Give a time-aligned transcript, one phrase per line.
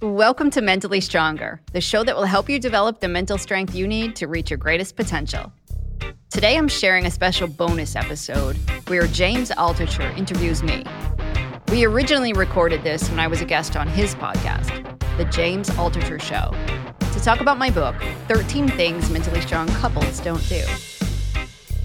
[0.00, 3.88] Welcome to Mentally Stronger, the show that will help you develop the mental strength you
[3.88, 5.52] need to reach your greatest potential.
[6.30, 8.56] Today, I'm sharing a special bonus episode
[8.86, 10.84] where James Altucher interviews me.
[11.72, 14.68] We originally recorded this when I was a guest on his podcast,
[15.16, 16.52] The James Altucher Show,
[17.00, 17.96] to talk about my book,
[18.28, 20.62] 13 Things Mentally Strong Couples Don't Do.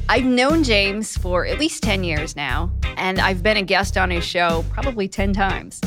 [0.07, 4.11] I've known James for at least 10 years now, and I've been a guest on
[4.11, 5.81] his show probably 10 times.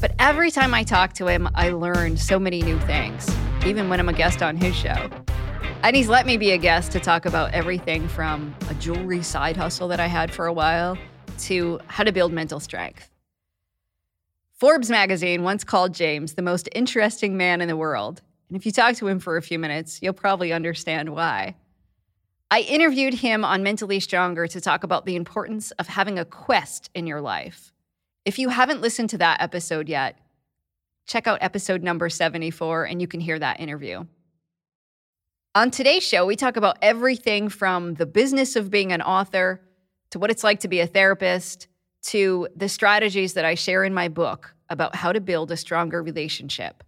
[0.00, 3.28] But every time I talk to him, I learn so many new things,
[3.66, 5.10] even when I'm a guest on his show.
[5.82, 9.56] And he's let me be a guest to talk about everything from a jewelry side
[9.56, 10.96] hustle that I had for a while
[11.40, 13.10] to how to build mental strength.
[14.52, 18.22] Forbes magazine once called James the most interesting man in the world.
[18.48, 21.56] And if you talk to him for a few minutes, you'll probably understand why.
[22.52, 26.88] I interviewed him on Mentally Stronger to talk about the importance of having a quest
[26.94, 27.72] in your life.
[28.28, 30.18] If you haven't listened to that episode yet,
[31.06, 34.04] check out episode number 74 and you can hear that interview.
[35.54, 39.62] On today's show, we talk about everything from the business of being an author
[40.10, 41.68] to what it's like to be a therapist
[42.02, 46.02] to the strategies that I share in my book about how to build a stronger
[46.02, 46.84] relationship.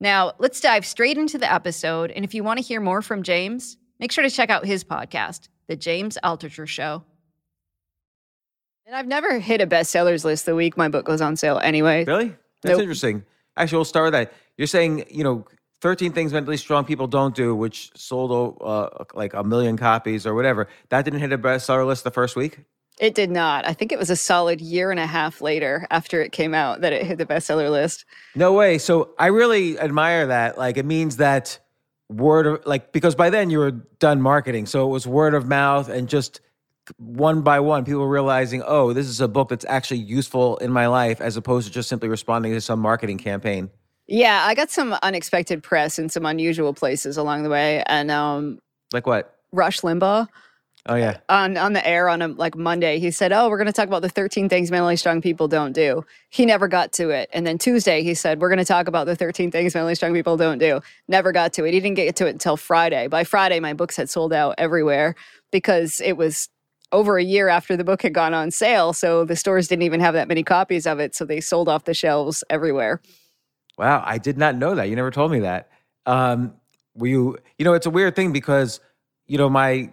[0.00, 2.10] Now, let's dive straight into the episode.
[2.10, 4.84] And if you want to hear more from James, make sure to check out his
[4.84, 7.04] podcast, The James Altucher Show.
[8.88, 12.06] And I've never hit a bestsellers list the week my book goes on sale anyway.
[12.06, 12.34] Really?
[12.62, 12.80] That's Nope.
[12.80, 13.22] interesting.
[13.54, 14.32] Actually, we'll start with that.
[14.56, 15.44] You're saying, you know,
[15.82, 20.34] 13 things mentally strong people don't do, which sold uh, like a million copies or
[20.34, 20.68] whatever.
[20.88, 22.60] That didn't hit a bestseller list the first week?
[22.98, 23.66] It did not.
[23.66, 26.80] I think it was a solid year and a half later after it came out
[26.80, 28.06] that it hit the bestseller list.
[28.34, 28.78] No way.
[28.78, 30.56] So I really admire that.
[30.56, 31.58] Like, it means that
[32.08, 34.64] word of, like, because by then you were done marketing.
[34.64, 36.40] So it was word of mouth and just
[36.96, 40.86] one by one, people realizing, oh, this is a book that's actually useful in my
[40.86, 43.70] life as opposed to just simply responding to some marketing campaign.
[44.06, 47.82] Yeah, I got some unexpected press in some unusual places along the way.
[47.86, 48.58] And um,
[48.92, 49.34] Like what?
[49.52, 50.28] Rush Limbaugh
[50.90, 51.18] Oh, yeah.
[51.28, 53.88] on on the air on a, like Monday, he said, "Oh, we're going to talk
[53.88, 57.28] about the 13 things mentally strong people don't do." He never got to it.
[57.32, 60.14] And then Tuesday, he said, "We're going to talk about the 13 things mentally strong
[60.14, 61.74] people don't do." Never got to it.
[61.74, 63.06] He didn't get to it until Friday.
[63.06, 65.14] By Friday, my books had sold out everywhere
[65.52, 66.48] because it was
[66.92, 68.92] over a year after the book had gone on sale.
[68.92, 71.14] So the stores didn't even have that many copies of it.
[71.14, 73.00] So they sold off the shelves everywhere.
[73.76, 74.88] Wow, I did not know that.
[74.88, 75.70] You never told me that.
[76.06, 76.54] Um,
[76.94, 77.38] were you?
[77.58, 78.80] You know, it's a weird thing because
[79.26, 79.92] you know my.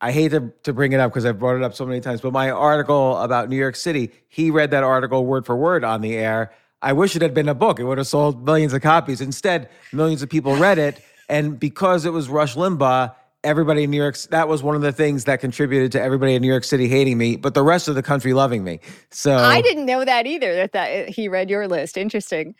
[0.00, 2.20] I hate to, to bring it up because I've brought it up so many times,
[2.20, 6.00] but my article about New York City, he read that article word for word on
[6.00, 6.50] the air.
[6.82, 7.78] I wish it had been a book.
[7.78, 9.20] It would have sold millions of copies.
[9.20, 11.00] Instead, millions of people read it.
[11.28, 14.92] And because it was Rush Limbaugh, everybody in New York, that was one of the
[14.92, 17.94] things that contributed to everybody in New York City hating me, but the rest of
[17.94, 18.80] the country loving me.
[19.10, 20.54] So I didn't know that either.
[20.54, 21.96] That that he read your list.
[21.96, 22.54] Interesting.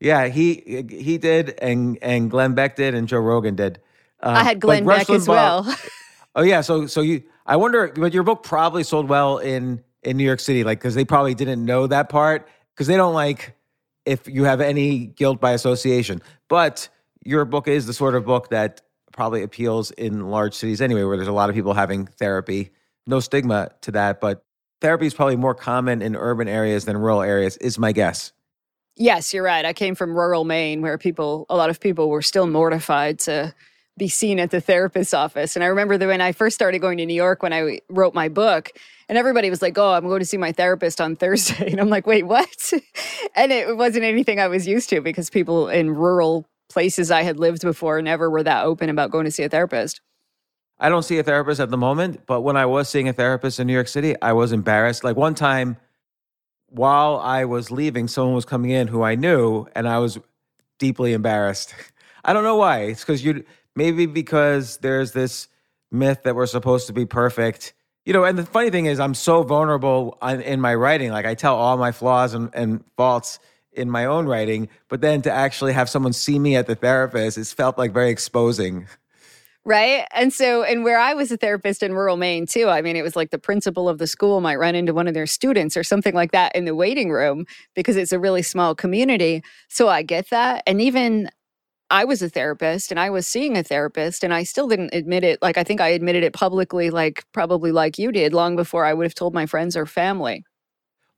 [0.00, 3.80] Yeah, he he did, and and Glenn Beck did, and Joe Rogan did.
[4.22, 5.74] Uh, I had Glenn Beck as well.
[6.36, 10.16] Oh yeah, so so you, I wonder, but your book probably sold well in in
[10.16, 13.56] New York City, like because they probably didn't know that part because they don't like
[14.06, 16.22] if you have any guilt by association.
[16.48, 16.88] But
[17.24, 18.80] your book is the sort of book that
[19.12, 22.70] probably appeals in large cities anyway, where there's a lot of people having therapy.
[23.06, 24.44] No stigma to that, but
[24.80, 28.32] therapy is probably more common in urban areas than rural areas, is my guess.
[28.96, 29.64] Yes, you're right.
[29.64, 33.54] I came from rural Maine where people, a lot of people were still mortified to
[33.96, 35.56] be seen at the therapist's office.
[35.56, 38.14] And I remember that when I first started going to New York when I wrote
[38.14, 38.70] my book,
[39.08, 41.70] and everybody was like, oh, I'm going to see my therapist on Thursday.
[41.70, 42.72] And I'm like, wait, what?
[43.34, 47.38] and it wasn't anything I was used to because people in rural places I had
[47.38, 50.00] lived before never were that open about going to see a therapist.
[50.78, 53.60] I don't see a therapist at the moment, but when I was seeing a therapist
[53.60, 55.04] in New York City, I was embarrassed.
[55.04, 55.76] Like one time
[56.70, 60.18] while I was leaving, someone was coming in who I knew, and I was
[60.78, 61.74] deeply embarrassed.
[62.24, 62.80] I don't know why.
[62.84, 63.44] It's because you
[63.76, 65.48] maybe because there's this
[65.90, 67.74] myth that we're supposed to be perfect.
[68.06, 71.10] You know, and the funny thing is, I'm so vulnerable uh, in my writing.
[71.10, 73.38] Like I tell all my flaws and, and faults
[73.72, 77.38] in my own writing, but then to actually have someone see me at the therapist,
[77.38, 78.86] it's felt like very exposing.
[79.64, 80.06] Right.
[80.12, 83.02] And so, and where I was a therapist in rural Maine too, I mean, it
[83.02, 85.84] was like the principal of the school might run into one of their students or
[85.84, 87.44] something like that in the waiting room
[87.74, 89.42] because it's a really small community.
[89.68, 90.62] So I get that.
[90.66, 91.28] And even
[91.90, 95.24] I was a therapist and I was seeing a therapist and I still didn't admit
[95.24, 95.42] it.
[95.42, 98.94] Like, I think I admitted it publicly, like probably like you did, long before I
[98.94, 100.44] would have told my friends or family.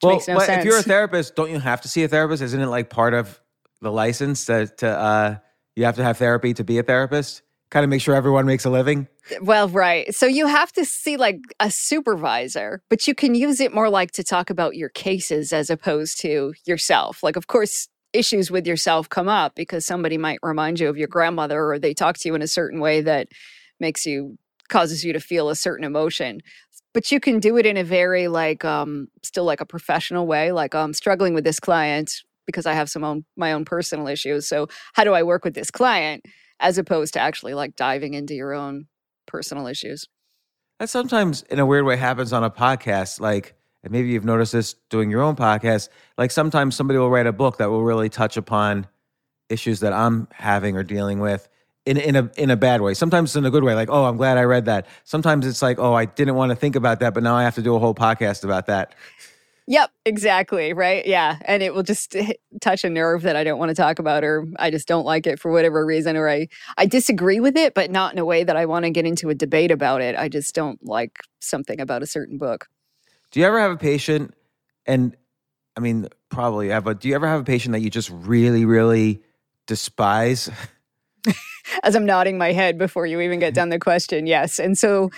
[0.02, 0.60] Which makes no but sense.
[0.60, 2.42] if you're a therapist, don't you have to see a therapist?
[2.42, 3.40] Isn't it like part of
[3.80, 5.36] the license to, to uh,
[5.76, 7.42] you have to have therapy to be a therapist?
[7.70, 9.08] Kind of make sure everyone makes a living.
[9.40, 10.14] Well, right.
[10.14, 14.10] So you have to see like a supervisor, but you can use it more like
[14.12, 17.22] to talk about your cases as opposed to yourself.
[17.22, 21.08] Like, of course, issues with yourself come up because somebody might remind you of your
[21.08, 23.28] grandmother or they talk to you in a certain way that
[23.80, 24.36] makes you
[24.68, 26.40] causes you to feel a certain emotion
[26.94, 30.52] but you can do it in a very like um still like a professional way
[30.52, 34.46] like i'm struggling with this client because i have some own my own personal issues
[34.46, 36.24] so how do i work with this client
[36.62, 38.86] as opposed to actually like diving into your own
[39.26, 40.08] personal issues?
[40.78, 43.54] That sometimes in a weird way happens on a podcast like
[43.84, 47.32] and maybe you've noticed this doing your own podcast like sometimes somebody will write a
[47.32, 48.86] book that will really touch upon
[49.48, 51.48] issues that i'm having or dealing with
[51.86, 52.94] in in a in a bad way.
[52.94, 54.86] Sometimes in a good way, like oh, I'm glad I read that.
[55.04, 57.54] Sometimes it's like oh, I didn't want to think about that, but now I have
[57.56, 58.94] to do a whole podcast about that.
[59.68, 60.72] Yep, exactly.
[60.72, 61.06] Right.
[61.06, 61.38] Yeah.
[61.44, 62.16] And it will just
[62.60, 65.26] touch a nerve that I don't want to talk about, or I just don't like
[65.26, 68.42] it for whatever reason, or I, I disagree with it, but not in a way
[68.42, 70.16] that I want to get into a debate about it.
[70.16, 72.68] I just don't like something about a certain book.
[73.30, 74.34] Do you ever have a patient,
[74.84, 75.16] and
[75.76, 78.64] I mean, probably have, but do you ever have a patient that you just really,
[78.64, 79.22] really
[79.66, 80.50] despise?
[81.82, 84.26] as I'm nodding my head before you even get done the question.
[84.26, 84.58] Yes.
[84.58, 85.10] And so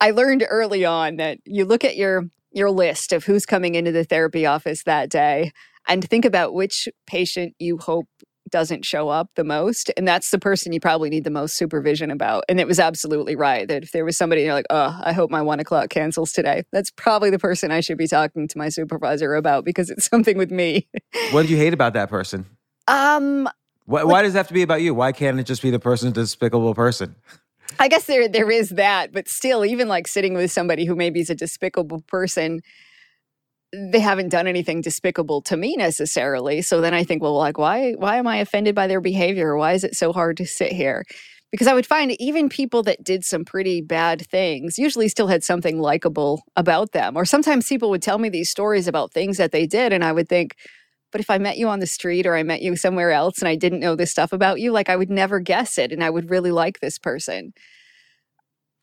[0.00, 3.92] I learned early on that you look at your your list of who's coming into
[3.92, 5.52] the therapy office that day
[5.86, 8.08] and think about which patient you hope
[8.50, 12.10] doesn't show up the most and that's the person you probably need the most supervision
[12.10, 15.12] about and it was absolutely right that if there was somebody you're like oh i
[15.12, 18.56] hope my one o'clock cancels today that's probably the person i should be talking to
[18.56, 20.88] my supervisor about because it's something with me
[21.30, 22.46] what do you hate about that person
[22.86, 23.48] um
[23.88, 24.92] why, why does it have to be about you?
[24.92, 27.16] Why can't it just be the person's despicable person?
[27.78, 31.20] I guess there there is that, but still, even like sitting with somebody who maybe
[31.20, 32.60] is a despicable person,
[33.72, 36.60] they haven't done anything despicable to me necessarily.
[36.60, 39.56] So then I think, well, like, why why am I offended by their behavior?
[39.56, 41.04] Why is it so hard to sit here?
[41.50, 45.42] Because I would find even people that did some pretty bad things usually still had
[45.42, 47.16] something likable about them.
[47.16, 50.12] Or sometimes people would tell me these stories about things that they did, and I
[50.12, 50.56] would think,
[51.10, 53.48] but if I met you on the street or I met you somewhere else and
[53.48, 56.10] I didn't know this stuff about you, like I would never guess it and I
[56.10, 57.52] would really like this person.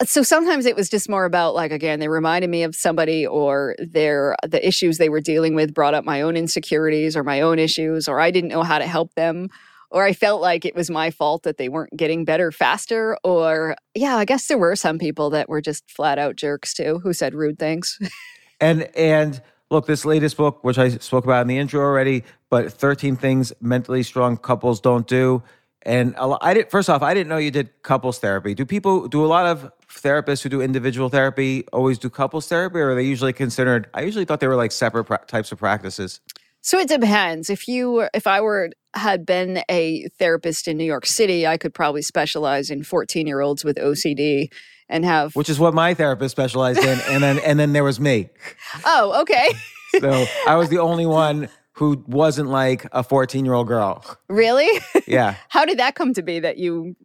[0.03, 3.75] So sometimes it was just more about like again they reminded me of somebody or
[3.79, 7.59] their the issues they were dealing with brought up my own insecurities or my own
[7.59, 9.47] issues or I didn't know how to help them
[9.91, 13.77] or I felt like it was my fault that they weren't getting better faster or
[13.93, 17.13] yeah I guess there were some people that were just flat out jerks too who
[17.13, 17.97] said rude things.
[18.59, 19.41] and and
[19.71, 23.51] look, this latest book, which I spoke about in the intro already, but 13 things
[23.61, 25.43] mentally strong couples don't do.
[25.81, 28.55] And I did first off, I didn't know you did couples therapy.
[28.55, 32.79] Do people do a lot of therapists who do individual therapy always do couples therapy,
[32.79, 33.87] or are they usually considered?
[33.93, 36.21] I usually thought they were like separate pra- types of practices.
[36.61, 37.51] So it depends.
[37.51, 41.75] If you, if I were had been a therapist in New York City, I could
[41.75, 44.51] probably specialize in 14 year olds with OCD
[44.89, 47.99] and have which is what my therapist specialized in and then and then there was
[47.99, 48.29] me.
[48.85, 49.49] Oh okay.
[50.01, 54.03] So i was the only one who wasn't like a 14 year old girl.
[54.27, 54.67] Really?
[55.07, 55.35] Yeah.
[55.49, 56.97] How did that come to be that you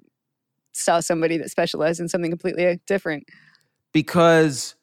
[0.72, 3.28] saw somebody that specialized in something completely different?
[3.92, 4.74] Because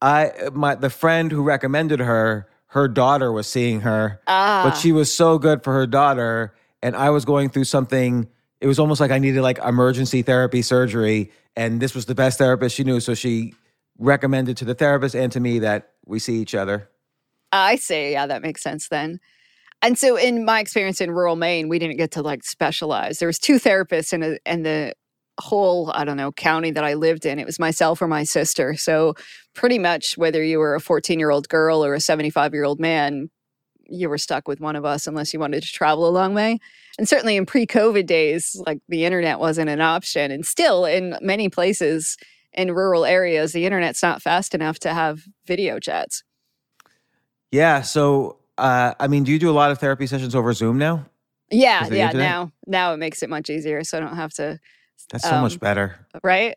[0.00, 4.62] i my the friend who recommended her her daughter was seeing her ah.
[4.62, 8.28] but she was so good for her daughter and i was going through something
[8.60, 12.38] it was almost like I needed like emergency therapy surgery, and this was the best
[12.38, 13.00] therapist she knew.
[13.00, 13.52] So she
[13.98, 16.88] recommended to the therapist and to me that we see each other.
[17.50, 18.12] I see.
[18.12, 19.18] Yeah, that makes sense then.
[19.82, 23.18] And so, in my experience in rural Maine, we didn't get to like specialize.
[23.18, 24.92] There was two therapists in a, in the
[25.40, 27.38] whole I don't know county that I lived in.
[27.38, 28.76] It was myself or my sister.
[28.76, 29.14] So
[29.54, 32.80] pretty much whether you were a 14 year old girl or a 75 year old
[32.80, 33.30] man,
[33.88, 36.58] you were stuck with one of us unless you wanted to travel a long way.
[36.98, 40.30] And certainly in pre COVID days, like the internet wasn't an option.
[40.30, 42.16] And still, in many places
[42.52, 46.24] in rural areas, the internet's not fast enough to have video chats.
[47.50, 47.82] Yeah.
[47.82, 51.06] So, uh, I mean, do you do a lot of therapy sessions over Zoom now?
[51.50, 51.86] Yeah.
[51.88, 52.12] Yeah.
[52.12, 53.84] Now, now it makes it much easier.
[53.84, 54.58] So I don't have to.
[55.10, 56.06] That's so um, much better.
[56.22, 56.56] Right.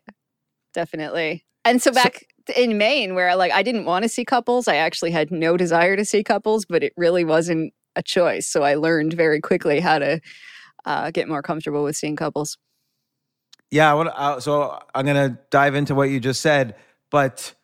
[0.74, 1.44] Definitely.
[1.64, 4.76] And so back so, in Maine, where like I didn't want to see couples, I
[4.76, 8.46] actually had no desire to see couples, but it really wasn't a choice.
[8.46, 10.20] So I learned very quickly how to
[10.84, 12.58] uh, get more comfortable with seeing couples.
[13.70, 16.76] Yeah, I want uh, so I'm going to dive into what you just said,
[17.10, 17.54] but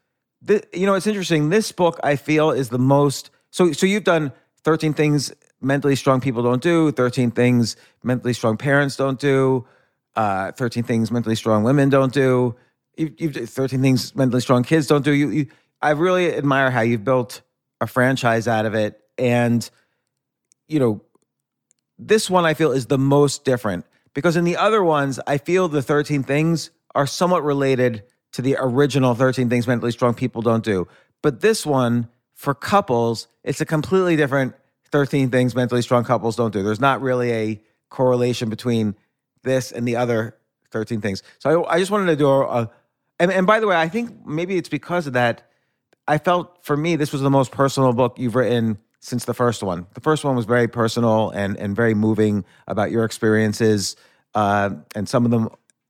[0.47, 1.51] th- you know it's interesting.
[1.51, 4.33] This book I feel is the most so so you've done
[4.65, 9.67] 13 things mentally strong people don't do, 13 things mentally strong parents don't do,
[10.17, 12.57] uh, 13 things mentally strong women don't do.
[12.99, 15.13] You, you've 13 things mentally strong kids don't do.
[15.13, 15.47] You, you
[15.81, 17.41] I really admire how you've built
[17.81, 19.69] a franchise out of it and
[20.69, 21.01] you know,
[21.99, 25.69] this one I feel is the most different because in the other ones, I feel
[25.69, 30.65] the 13 things are somewhat related to the original 13 things mentally strong people don't
[30.65, 30.87] do.
[31.23, 34.55] But this one, for couples, it's a completely different
[34.91, 36.63] 13 things mentally strong couples don't do.
[36.63, 38.95] There's not really a correlation between
[39.43, 40.37] this and the other
[40.71, 41.23] 13 things.
[41.39, 42.71] So I, I just wanted to do a, a
[43.19, 45.51] and, and by the way, I think maybe it's because of that.
[46.07, 49.63] I felt for me, this was the most personal book you've written since the first
[49.63, 49.87] one.
[49.95, 53.97] The first one was very personal and, and very moving about your experiences.
[54.35, 55.49] Uh, and some of them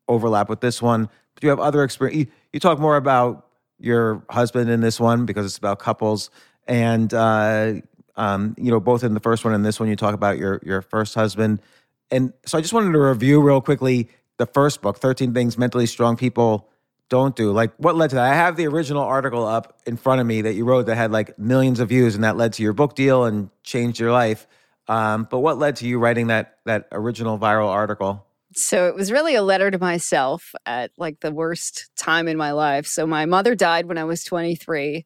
[0.09, 1.09] overlap with this one.
[1.35, 2.19] But you have other experience.
[2.19, 3.47] You, you talk more about
[3.79, 6.31] your husband in this one because it's about couples.
[6.67, 7.75] And, uh,
[8.17, 10.61] um, you know, both in the first one and this one, you talk about your,
[10.65, 11.63] your first husband.
[12.11, 14.09] And so I just wanted to review real quickly
[14.39, 16.69] the first book, 13 Things Mentally Strong People
[17.09, 17.53] Don't Do.
[17.53, 18.31] Like, what led to that?
[18.31, 21.11] I have the original article up in front of me that you wrote that had
[21.11, 24.47] like millions of views and that led to your book deal and changed your life.
[24.89, 28.27] Um, but what led to you writing that that original viral article?
[28.55, 32.53] So it was really a letter to myself at like the worst time in my
[32.53, 32.87] life.
[32.87, 35.05] So my mother died when I was 23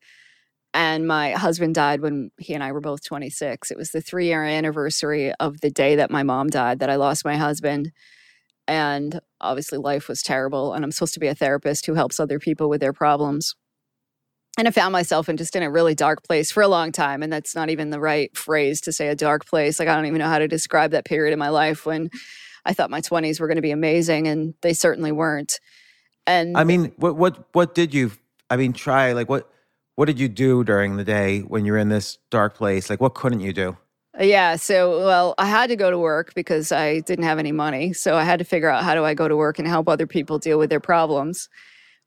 [0.74, 3.70] and my husband died when he and I were both 26.
[3.70, 7.24] It was the 3-year anniversary of the day that my mom died that I lost
[7.24, 7.92] my husband.
[8.68, 12.38] And obviously life was terrible and I'm supposed to be a therapist who helps other
[12.38, 13.54] people with their problems.
[14.58, 17.22] And I found myself in just in a really dark place for a long time
[17.22, 19.78] and that's not even the right phrase to say a dark place.
[19.78, 22.10] Like I don't even know how to describe that period in my life when
[22.64, 25.60] I thought my 20s were going to be amazing, and they certainly weren't.
[26.26, 28.12] And I mean, what what what did you?
[28.48, 29.50] I mean, try like what
[29.96, 32.88] what did you do during the day when you're in this dark place?
[32.88, 33.76] Like, what couldn't you do?
[34.20, 37.92] Yeah, so well, I had to go to work because I didn't have any money.
[37.92, 40.06] So I had to figure out how do I go to work and help other
[40.06, 41.48] people deal with their problems,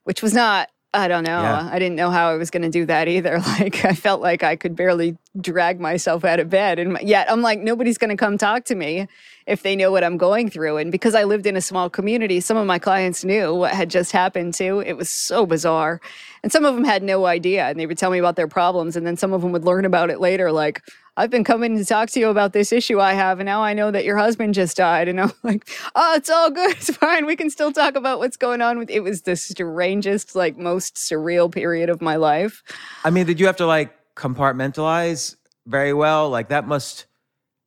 [0.04, 1.42] which was not I don't know.
[1.42, 1.70] Yeah.
[1.72, 3.40] I didn't know how I was going to do that either.
[3.56, 7.42] Like I felt like I could barely drag myself out of bed and yet I'm
[7.42, 9.08] like nobody's going to come talk to me
[9.46, 10.78] if they know what I'm going through.
[10.78, 13.90] And because I lived in a small community, some of my clients knew what had
[13.90, 14.80] just happened too.
[14.80, 16.02] It was so bizarre.
[16.44, 18.96] And some of them had no idea and they would tell me about their problems
[18.96, 20.82] and then some of them would learn about it later like
[21.18, 23.74] I've been coming to talk to you about this issue I have, and now I
[23.74, 25.08] know that your husband just died.
[25.08, 26.72] And I'm like, oh, it's all good.
[26.72, 27.26] It's fine.
[27.26, 30.96] We can still talk about what's going on with it was the strangest, like most
[30.96, 32.64] surreal period of my life.
[33.04, 36.30] I mean, did you have to like compartmentalize very well?
[36.30, 37.06] Like that must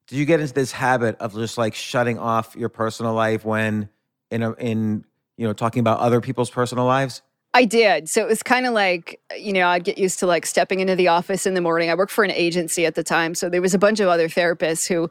[0.08, 3.90] did you get into this habit of just like shutting off your personal life when
[4.30, 5.04] in a in
[5.36, 7.22] you know talking about other people's personal lives?
[7.58, 8.08] I did.
[8.08, 10.94] So it was kind of like, you know, I'd get used to like stepping into
[10.94, 11.90] the office in the morning.
[11.90, 13.34] I worked for an agency at the time.
[13.34, 15.10] So there was a bunch of other therapists who,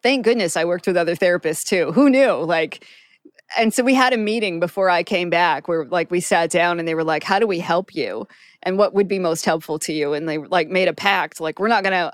[0.00, 1.90] thank goodness, I worked with other therapists too.
[1.90, 2.34] Who knew?
[2.34, 2.86] Like,
[3.56, 6.78] and so we had a meeting before I came back where like we sat down
[6.78, 8.28] and they were like, how do we help you?
[8.62, 10.12] And what would be most helpful to you?
[10.12, 12.12] And they like made a pact, like, we're not going to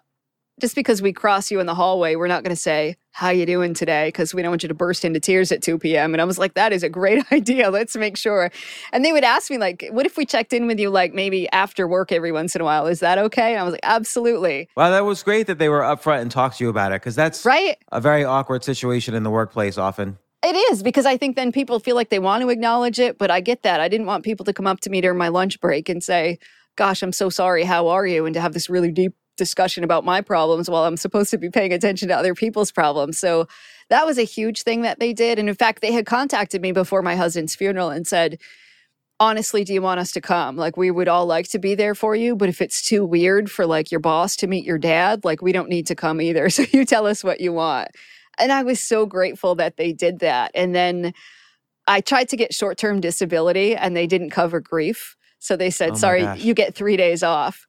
[0.60, 3.46] just because we cross you in the hallway, we're not going to say, How you
[3.46, 4.08] doing today?
[4.08, 6.14] Because we don't want you to burst into tears at 2 p.m.
[6.14, 7.70] And I was like, That is a great idea.
[7.70, 8.50] Let's make sure.
[8.92, 11.50] And they would ask me, like, what if we checked in with you like maybe
[11.50, 12.86] after work every once in a while?
[12.86, 13.52] Is that okay?
[13.52, 14.68] And I was like, Absolutely.
[14.76, 17.16] Well, that was great that they were upfront and talked to you about it because
[17.16, 17.76] that's right.
[17.90, 20.18] a very awkward situation in the workplace often.
[20.44, 23.30] It is because I think then people feel like they want to acknowledge it, but
[23.30, 23.80] I get that.
[23.80, 26.38] I didn't want people to come up to me during my lunch break and say,
[26.76, 27.64] Gosh, I'm so sorry.
[27.64, 28.26] How are you?
[28.26, 31.50] And to have this really deep discussion about my problems while I'm supposed to be
[31.50, 33.18] paying attention to other people's problems.
[33.18, 33.46] So
[33.90, 35.38] that was a huge thing that they did.
[35.38, 38.38] And in fact, they had contacted me before my husband's funeral and said,
[39.20, 40.56] honestly, do you want us to come?
[40.56, 43.50] Like, we would all like to be there for you, but if it's too weird
[43.50, 46.48] for like your boss to meet your dad, like, we don't need to come either.
[46.54, 47.88] So you tell us what you want.
[48.38, 50.50] And I was so grateful that they did that.
[50.54, 51.14] And then
[51.86, 55.16] I tried to get short term disability and they didn't cover grief.
[55.38, 56.40] So they said, oh sorry, gosh.
[56.40, 57.66] you get three days off.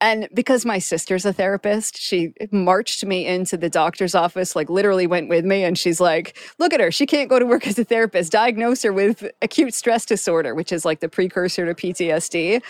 [0.00, 5.06] And because my sister's a therapist, she marched me into the doctor's office, like literally
[5.06, 5.62] went with me.
[5.62, 6.90] And she's like, look at her.
[6.90, 8.32] She can't go to work as a therapist.
[8.32, 12.62] Diagnose her with acute stress disorder, which is like the precursor to PTSD.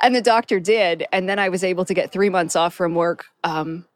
[0.00, 1.06] And the doctor did.
[1.10, 3.86] And then I was able to get three months off from work um,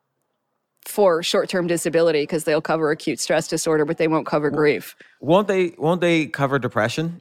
[0.87, 4.97] for short-term disability because they'll cover acute stress disorder, but they won't cover grief.
[5.21, 5.75] Won't they?
[5.79, 7.21] Won't they cover depression?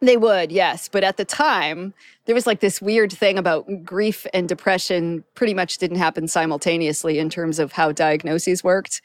[0.00, 0.88] They would, yes.
[0.88, 1.92] But at the time,
[2.24, 7.18] there was like this weird thing about grief and depression pretty much didn't happen simultaneously
[7.18, 9.02] in terms of how diagnoses worked.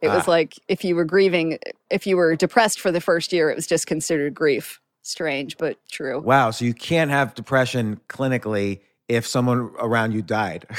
[0.00, 0.14] It ah.
[0.14, 1.58] was like if you were grieving,
[1.90, 4.80] if you were depressed for the first year, it was just considered grief.
[5.02, 6.20] Strange, but true.
[6.20, 6.50] Wow.
[6.50, 10.66] So you can't have depression clinically if someone around you died.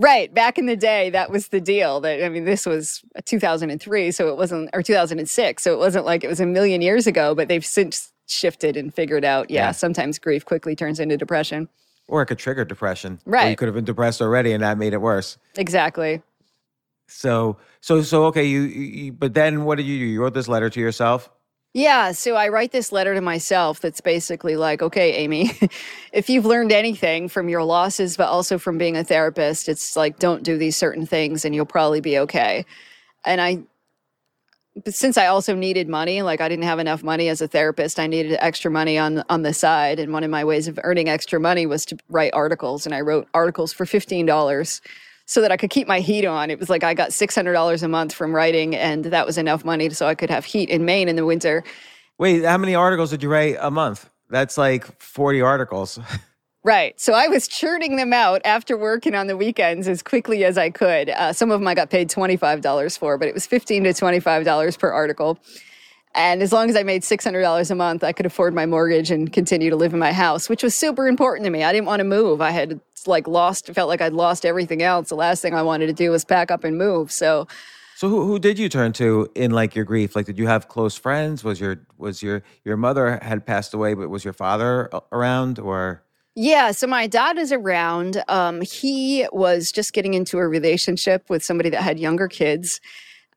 [0.00, 0.32] Right.
[0.32, 2.00] Back in the day, that was the deal.
[2.00, 6.24] That I mean, this was 2003, so it wasn't, or 2006, so it wasn't like
[6.24, 7.34] it was a million years ago.
[7.34, 11.68] But they've since shifted and figured out, yeah, yeah, sometimes grief quickly turns into depression.
[12.08, 13.20] Or it could trigger depression.
[13.24, 13.46] Right.
[13.46, 15.38] Or you could have been depressed already and that made it worse.
[15.56, 16.22] Exactly.
[17.06, 20.04] So, so, so, okay, you, you, but then what did you do?
[20.04, 21.30] You wrote this letter to yourself?
[21.72, 25.52] Yeah, so I write this letter to myself that's basically like, okay, Amy,
[26.12, 30.18] if you've learned anything from your losses, but also from being a therapist, it's like,
[30.18, 32.64] don't do these certain things and you'll probably be okay.
[33.24, 33.60] And I,
[34.84, 37.98] but since I also needed money, like I didn't have enough money as a therapist,
[37.98, 39.98] I needed extra money on on the side.
[39.98, 42.86] And one of my ways of earning extra money was to write articles.
[42.86, 44.80] And I wrote articles for fifteen dollars
[45.30, 46.50] so that I could keep my heat on.
[46.50, 49.88] It was like I got $600 a month from writing, and that was enough money
[49.90, 51.62] so I could have heat in Maine in the winter.
[52.18, 54.10] Wait, how many articles did you write a month?
[54.28, 56.00] That's like 40 articles.
[56.62, 57.00] Right.
[57.00, 60.68] So I was churning them out after working on the weekends as quickly as I
[60.68, 61.08] could.
[61.08, 64.78] Uh, some of them I got paid $25 for, but it was 15 to $25
[64.78, 65.38] per article.
[66.14, 69.32] And as long as I made $600 a month, I could afford my mortgage and
[69.32, 71.62] continue to live in my house, which was super important to me.
[71.62, 72.42] I didn't want to move.
[72.42, 75.08] I had like lost, felt like I'd lost everything else.
[75.08, 77.10] The last thing I wanted to do was pack up and move.
[77.10, 77.46] So,
[77.96, 80.14] so who, who did you turn to in like your grief?
[80.14, 81.42] Like, did you have close friends?
[81.42, 86.02] Was your was your your mother had passed away, but was your father around or?
[86.36, 88.22] Yeah, so my dad is around.
[88.28, 92.80] Um, he was just getting into a relationship with somebody that had younger kids,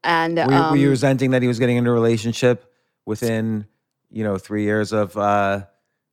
[0.03, 2.71] and were, um, were you resenting that he was getting into a relationship
[3.05, 3.65] within
[4.11, 5.63] you know three years of uh,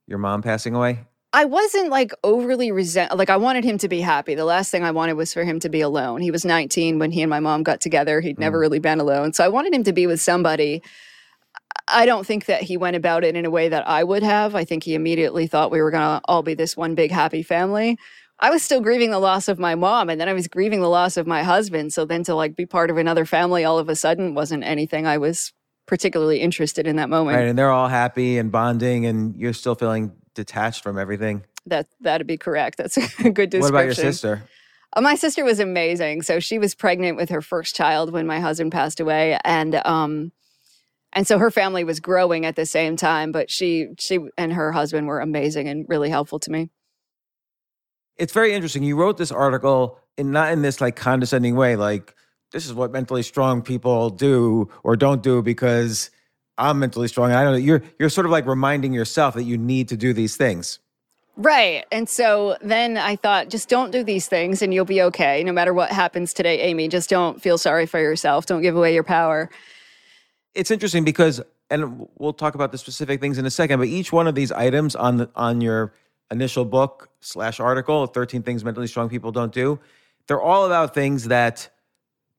[0.07, 0.99] your mom passing away?
[1.33, 4.35] I wasn't like overly resent like I wanted him to be happy.
[4.35, 6.21] The last thing I wanted was for him to be alone.
[6.21, 8.19] He was 19 when he and my mom got together.
[8.19, 8.61] He'd never mm.
[8.61, 9.33] really been alone.
[9.33, 10.81] So I wanted him to be with somebody.
[11.87, 14.55] I don't think that he went about it in a way that I would have.
[14.55, 17.43] I think he immediately thought we were going to all be this one big happy
[17.43, 17.97] family.
[18.39, 20.89] I was still grieving the loss of my mom and then I was grieving the
[20.89, 21.93] loss of my husband.
[21.93, 25.05] So then to like be part of another family all of a sudden wasn't anything
[25.05, 25.53] I was
[25.85, 27.37] particularly interested in that moment.
[27.37, 31.43] Right, and they're all happy and bonding and you're still feeling detached from everything.
[31.67, 32.77] That that'd be correct.
[32.77, 33.61] That's a good description.
[33.61, 34.43] What about your sister?
[34.93, 36.23] Uh, my sister was amazing.
[36.23, 40.31] So she was pregnant with her first child when my husband passed away, and um,
[41.13, 43.31] and so her family was growing at the same time.
[43.31, 46.69] But she she and her husband were amazing and really helpful to me.
[48.17, 48.83] It's very interesting.
[48.83, 52.15] You wrote this article in not in this like condescending way, like
[52.51, 56.11] this is what mentally strong people do or don't do because
[56.57, 57.29] I'm mentally strong.
[57.29, 57.57] and I don't know.
[57.57, 60.79] You're you're sort of like reminding yourself that you need to do these things.
[61.37, 61.85] Right.
[61.91, 65.43] And so then I thought, just don't do these things and you'll be okay.
[65.43, 68.45] No matter what happens today, Amy, just don't feel sorry for yourself.
[68.45, 69.49] Don't give away your power.
[70.53, 74.11] It's interesting because, and we'll talk about the specific things in a second, but each
[74.11, 75.93] one of these items on the, on your
[76.29, 79.79] initial book slash article, 13 Things Mentally Strong People Don't Do,
[80.27, 81.69] they're all about things that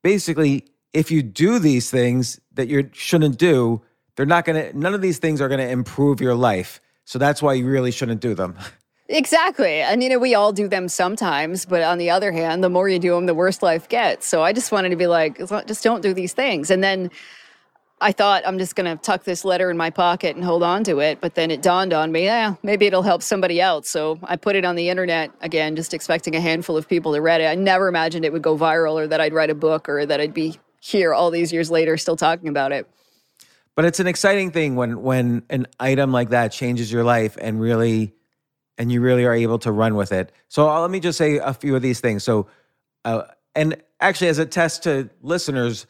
[0.03, 3.81] basically, if you do these things that you shouldn't do,
[4.16, 6.81] they're not going to, none of these things are going to improve your life.
[7.05, 8.57] So that's why you really shouldn't do them.
[9.09, 9.83] Exactly.
[9.83, 12.88] And, you know, we all do them sometimes, but on the other hand, the more
[12.88, 14.27] you do them, the worse life gets.
[14.27, 16.70] So I just wanted to be like, just don't do these things.
[16.70, 17.11] And then
[18.03, 20.83] I thought I'm just going to tuck this letter in my pocket and hold on
[20.85, 21.21] to it.
[21.21, 23.88] But then it dawned on me, yeah, maybe it'll help somebody else.
[23.88, 27.21] So I put it on the internet again, just expecting a handful of people to
[27.21, 27.47] read it.
[27.47, 30.21] I never imagined it would go viral or that I'd write a book or that
[30.21, 32.88] I'd be here all these years later still talking about it.
[33.75, 37.61] But it's an exciting thing when when an item like that changes your life and
[37.61, 38.12] really
[38.77, 40.33] and you really are able to run with it.
[40.49, 42.25] So uh, let me just say a few of these things.
[42.25, 42.49] So
[43.05, 43.23] uh,
[43.55, 45.87] and actually as a test to listeners,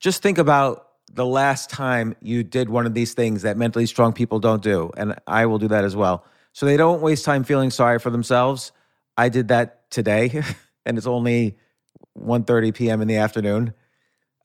[0.00, 0.83] just think about
[1.14, 4.90] the last time you did one of these things that mentally strong people don't do
[4.96, 6.24] and I will do that as well.
[6.52, 8.72] So they don't waste time feeling sorry for themselves.
[9.16, 10.42] I did that today
[10.86, 11.56] and it's only
[12.18, 13.00] 1:30 p.m.
[13.00, 13.74] in the afternoon.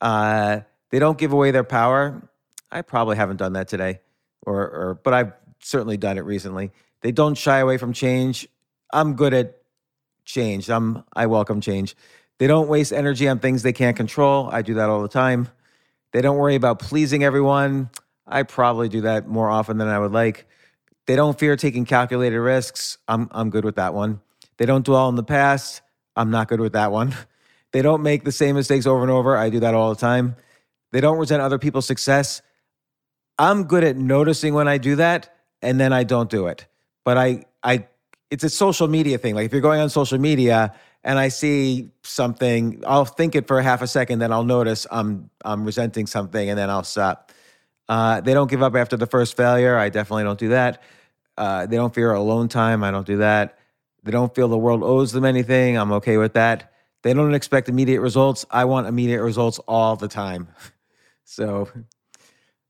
[0.02, 2.30] Uh, they don't give away their power.
[2.72, 4.00] I probably haven't done that today,
[4.46, 6.72] or, or but I've certainly done it recently.
[7.02, 8.48] They don't shy away from change.
[8.92, 9.58] I'm good at
[10.26, 10.70] change.
[10.70, 11.96] I'm I welcome change.
[12.38, 14.50] They don't waste energy on things they can't control.
[14.52, 15.50] I do that all the time.
[16.12, 17.90] They don't worry about pleasing everyone.
[18.28, 20.48] I probably do that more often than I would like.
[21.08, 22.98] They don't fear taking calculated risks.
[23.08, 24.22] I'm I'm good with that one.
[24.58, 25.82] They don't dwell in the past.
[26.16, 27.16] I'm not good with that one.
[27.72, 29.38] They don't make the same mistakes over and over.
[29.38, 30.36] I do that all the time.
[30.92, 32.42] They don't resent other people's success.
[33.38, 35.30] I'm good at noticing when I do that
[35.62, 36.66] and then I don't do it.
[37.06, 37.88] But I I
[38.32, 39.36] it's a social media thing.
[39.36, 43.60] Like if you're going on social media and I see something, I'll think it for
[43.60, 47.32] a half a second, then I'll notice I'm I'm resenting something and then I'll stop.
[47.88, 49.78] Uh, they don't give up after the first failure.
[49.78, 50.84] I definitely don't do that.
[51.38, 52.84] Uh, they don't fear alone time.
[52.84, 53.58] I don't do that.
[54.04, 55.78] They don't feel the world owes them anything.
[55.78, 56.74] I'm okay with that.
[57.02, 58.46] They don't expect immediate results.
[58.52, 60.50] I want immediate results all the time.
[61.32, 61.70] So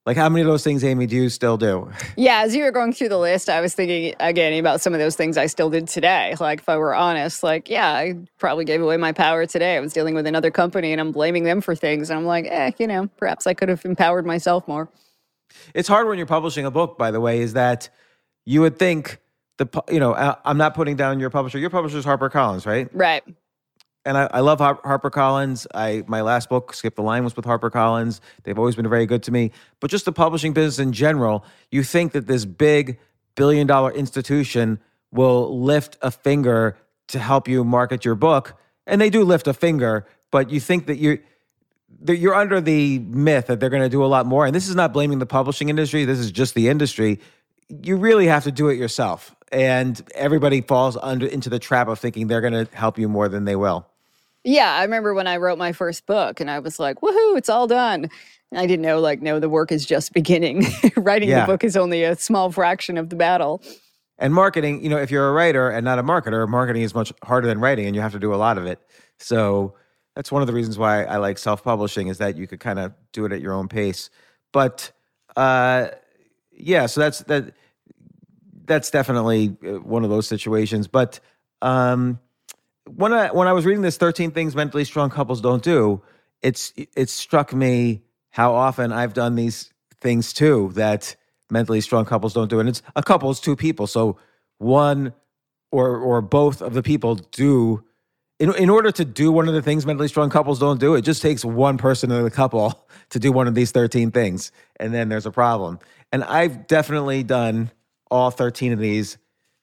[0.10, 1.88] like, how many of those things, Amy, do you still do?
[2.18, 5.00] Yeah, as you were going through the list, I was thinking again about some of
[5.00, 6.36] those things I still did today.
[6.40, 9.78] Like, if I were honest, like, yeah, I probably gave away my power today.
[9.78, 12.10] I was dealing with another company and I'm blaming them for things.
[12.10, 14.90] And I'm like, eh, you know, perhaps I could have empowered myself more.
[15.76, 17.90] It's hard when you're publishing a book, by the way, is that
[18.46, 19.20] you would think
[19.58, 21.60] the, you know, I'm not putting down your publisher.
[21.60, 22.90] Your publisher is HarperCollins, right?
[22.94, 23.24] Right.
[24.06, 25.68] And I, I love Har- HarperCollins.
[25.74, 28.22] I my last book, Skip the Line, was with HarperCollins.
[28.44, 29.52] They've always been very good to me.
[29.80, 33.00] But just the publishing business in general, you think that this big
[33.36, 34.80] billion dollar institution
[35.12, 38.58] will lift a finger to help you market your book,
[38.88, 40.06] and they do lift a finger.
[40.32, 41.20] But you think that you're
[42.08, 44.46] you're under the myth that they're going to do a lot more.
[44.46, 46.06] And this is not blaming the publishing industry.
[46.06, 47.20] This is just the industry.
[47.68, 52.00] You really have to do it yourself and everybody falls under into the trap of
[52.00, 53.88] thinking they're going to help you more than they will.
[54.44, 57.50] Yeah, I remember when I wrote my first book and I was like, "Woohoo, it's
[57.50, 58.10] all done."
[58.56, 60.66] I didn't know like no, the work is just beginning.
[60.96, 61.42] Writing yeah.
[61.42, 63.62] the book is only a small fraction of the battle.
[64.18, 67.14] And marketing, you know, if you're a writer and not a marketer, marketing is much
[67.24, 68.80] harder than writing and you have to do a lot of it.
[69.18, 69.76] So,
[70.16, 72.94] that's one of the reasons why I like self-publishing is that you could kind of
[73.14, 74.10] do it at your own pace.
[74.52, 74.92] But
[75.38, 75.90] uh
[76.52, 77.54] yeah, so that's that
[78.70, 80.88] that's definitely uh, one of those situations.
[80.88, 81.20] But
[81.62, 82.20] um,
[82.86, 86.02] when I when I was reading this "13 Things Mentally Strong Couples Don't Do,"
[86.42, 91.16] it's it struck me how often I've done these things too that
[91.50, 94.18] mentally strong couples don't do, and it's a couple, it's two people, so
[94.60, 95.14] one
[95.72, 97.84] or or both of the people do.
[98.40, 101.02] In, in order to do one of the things mentally strong couples don't do, it
[101.02, 104.54] just takes one person in the couple to do one of these 13 things.
[104.78, 105.78] And then there's a problem.
[106.14, 107.70] And I've definitely done
[108.10, 109.18] all 13 of these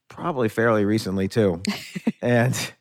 [0.09, 1.63] probably fairly recently too.
[2.23, 2.73] and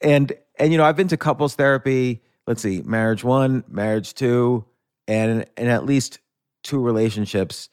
[0.00, 4.64] and and you know, I've been to couples therapy, let's see, marriage 1, marriage 2,
[5.08, 6.18] and and at least
[6.62, 7.68] two relationships.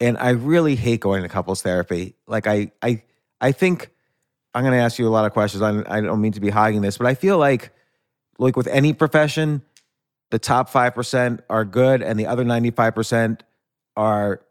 [0.00, 2.14] And I really hate going to couples therapy.
[2.26, 3.02] Like I I
[3.40, 3.90] I think
[4.54, 5.62] I'm going to ask you a lot of questions.
[5.62, 7.72] I, I don't mean to be hogging this, but I feel like
[8.38, 9.62] like with any profession,
[10.30, 13.40] the top 5% are good and the other 95%
[13.96, 14.42] are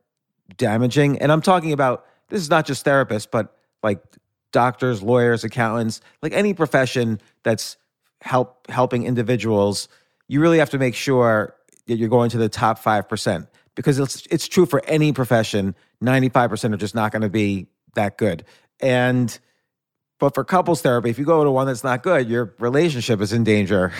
[0.57, 1.19] damaging.
[1.19, 4.01] And I'm talking about this is not just therapists, but like
[4.51, 7.77] doctors, lawyers, accountants, like any profession that's
[8.21, 9.87] help helping individuals.
[10.27, 11.55] You really have to make sure
[11.87, 15.75] that you're going to the top five percent because it's it's true for any profession.
[15.99, 18.45] Ninety five percent are just not going to be that good.
[18.79, 19.37] And
[20.19, 23.33] but for couples therapy, if you go to one that's not good, your relationship is
[23.33, 23.91] in danger.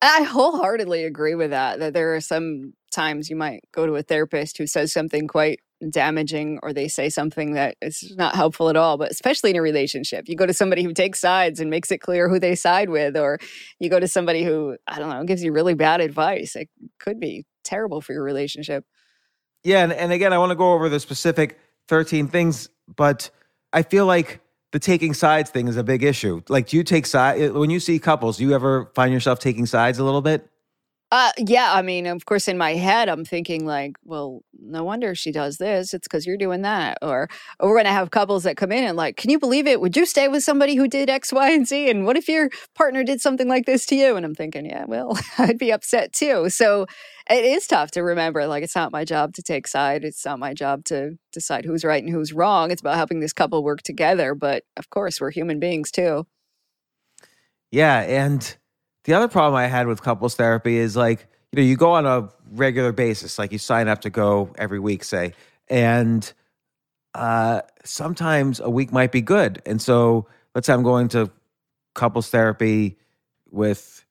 [0.00, 1.80] I wholeheartedly agree with that.
[1.80, 5.60] That there are some times you might go to a therapist who says something quite
[5.90, 9.62] damaging or they say something that is not helpful at all but especially in a
[9.62, 10.28] relationship.
[10.28, 13.16] You go to somebody who takes sides and makes it clear who they side with
[13.16, 13.38] or
[13.78, 17.20] you go to somebody who i don't know gives you really bad advice it could
[17.20, 18.84] be terrible for your relationship.
[19.62, 23.30] Yeah and, and again i want to go over the specific 13 things but
[23.72, 24.40] i feel like
[24.72, 26.42] the taking sides thing is a big issue.
[26.48, 29.66] Like do you take side when you see couples do you ever find yourself taking
[29.66, 30.48] sides a little bit
[31.10, 35.14] uh, yeah, I mean, of course, in my head, I'm thinking like, well, no wonder
[35.14, 35.94] she does this.
[35.94, 36.98] It's because you're doing that.
[37.00, 39.66] Or, or we're going to have couples that come in and like, can you believe
[39.66, 39.80] it?
[39.80, 41.88] Would you stay with somebody who did X, Y, and Z?
[41.88, 44.16] And what if your partner did something like this to you?
[44.16, 46.50] And I'm thinking, yeah, well, I'd be upset too.
[46.50, 46.84] So
[47.30, 48.46] it is tough to remember.
[48.46, 50.04] Like, it's not my job to take side.
[50.04, 52.70] It's not my job to decide who's right and who's wrong.
[52.70, 54.34] It's about helping this couple work together.
[54.34, 56.26] But of course, we're human beings too.
[57.70, 58.57] Yeah, and
[59.08, 62.04] the other problem I had with couples therapy is like, you know, you go on
[62.04, 65.32] a regular basis, like you sign up to go every week, say,
[65.66, 66.30] and
[67.14, 69.62] uh, sometimes a week might be good.
[69.64, 71.30] And so let's say I'm going to
[71.94, 72.98] couples therapy
[73.50, 74.04] with,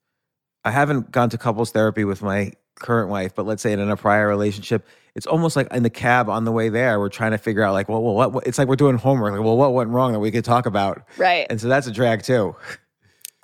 [0.66, 3.96] I haven't gone to couples therapy with my current wife, but let's say in a
[3.96, 4.84] prior relationship,
[5.14, 7.74] it's almost like in the cab on the way there, we're trying to figure out
[7.74, 9.34] like, well, well what, what it's like we're doing homework.
[9.34, 11.04] Like, well, what went wrong that we could talk about?
[11.18, 11.46] Right.
[11.52, 12.56] And so that's a drag too.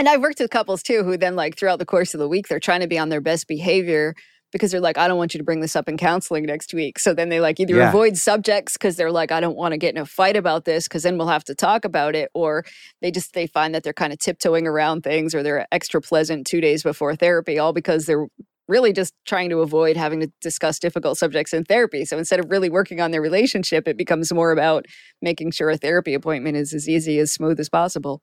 [0.04, 2.50] And I've worked with couples too who then, like, throughout the course of the week,
[2.50, 4.16] they're trying to be on their best behavior
[4.52, 7.00] because they're like, I don't want you to bring this up in counseling next week.
[7.00, 7.88] So then they like either yeah.
[7.88, 10.90] avoid subjects because they're like, I don't want to get in a fight about this
[10.90, 12.30] because then we'll have to talk about it.
[12.34, 12.66] Or
[13.02, 16.46] they just they find that they're kind of tiptoeing around things or they're extra pleasant
[16.48, 18.28] two days before therapy, all because they're
[18.68, 22.04] really just trying to avoid having to discuss difficult subjects in therapy.
[22.04, 24.86] So instead of really working on their relationship, it becomes more about
[25.22, 28.22] making sure a therapy appointment is as easy as smooth as possible.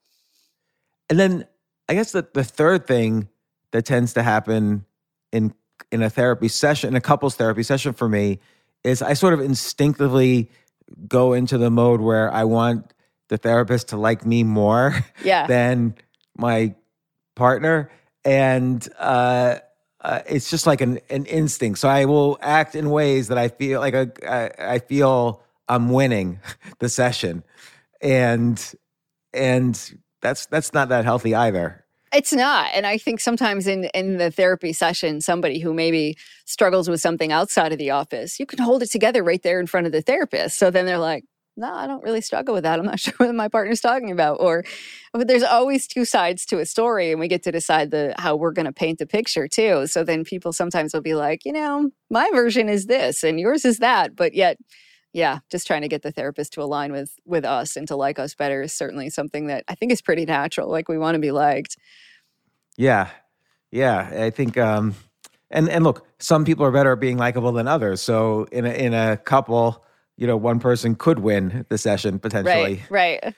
[1.08, 1.46] And then
[1.90, 3.28] I guess the, the third thing
[3.72, 4.84] that tends to happen
[5.32, 5.52] in
[5.90, 8.38] in a therapy session, in a couples therapy session for me,
[8.84, 10.52] is I sort of instinctively
[11.08, 12.94] go into the mode where I want
[13.28, 15.48] the therapist to like me more yeah.
[15.48, 15.96] than
[16.36, 16.76] my
[17.34, 17.90] partner.
[18.24, 19.56] And uh,
[20.00, 21.80] uh, it's just like an, an instinct.
[21.80, 25.90] So I will act in ways that I feel like a, I, I feel I'm
[25.90, 26.38] winning
[26.78, 27.42] the session.
[28.00, 28.74] And
[29.32, 31.84] and that's that's not that healthy either.
[32.12, 32.70] It's not.
[32.74, 37.30] And I think sometimes in, in the therapy session, somebody who maybe struggles with something
[37.30, 40.02] outside of the office, you can hold it together right there in front of the
[40.02, 40.58] therapist.
[40.58, 41.24] So then they're like,
[41.56, 42.80] no, I don't really struggle with that.
[42.80, 44.38] I'm not sure what my partner's talking about.
[44.40, 44.64] Or
[45.12, 48.34] but there's always two sides to a story, and we get to decide the how
[48.34, 49.86] we're going to paint the picture too.
[49.86, 53.64] So then people sometimes will be like, you know, my version is this, and yours
[53.64, 54.58] is that, but yet
[55.12, 58.18] yeah just trying to get the therapist to align with with us and to like
[58.18, 61.20] us better is certainly something that i think is pretty natural like we want to
[61.20, 61.76] be liked.
[62.76, 63.08] Yeah.
[63.70, 64.94] Yeah i think um
[65.50, 68.70] and and look some people are better at being likable than others so in a
[68.70, 69.84] in a couple
[70.16, 72.82] you know one person could win the session potentially.
[72.90, 73.34] right right.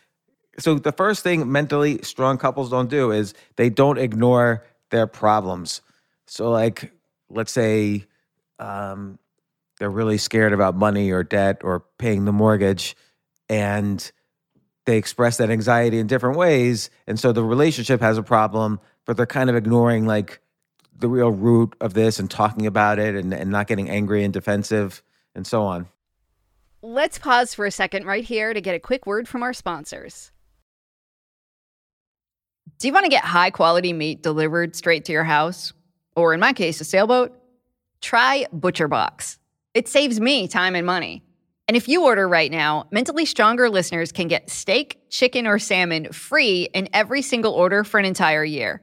[0.58, 5.80] So the first thing mentally strong couples don't do is they don't ignore their problems.
[6.26, 6.92] So like
[7.30, 8.04] let's say
[8.58, 9.18] um
[9.82, 12.94] they're really scared about money or debt or paying the mortgage
[13.48, 14.12] and
[14.86, 19.16] they express that anxiety in different ways and so the relationship has a problem but
[19.16, 20.40] they're kind of ignoring like
[20.96, 24.32] the real root of this and talking about it and, and not getting angry and
[24.32, 25.02] defensive
[25.34, 25.88] and so on.
[26.80, 30.30] Let's pause for a second right here to get a quick word from our sponsors.
[32.78, 35.72] Do you want to get high quality meat delivered straight to your house?
[36.14, 37.36] Or in my case a sailboat?
[38.00, 39.38] Try butcherbox
[39.74, 41.22] it saves me time and money.
[41.68, 46.12] And if you order right now, Mentally Stronger listeners can get steak, chicken, or salmon
[46.12, 48.82] free in every single order for an entire year.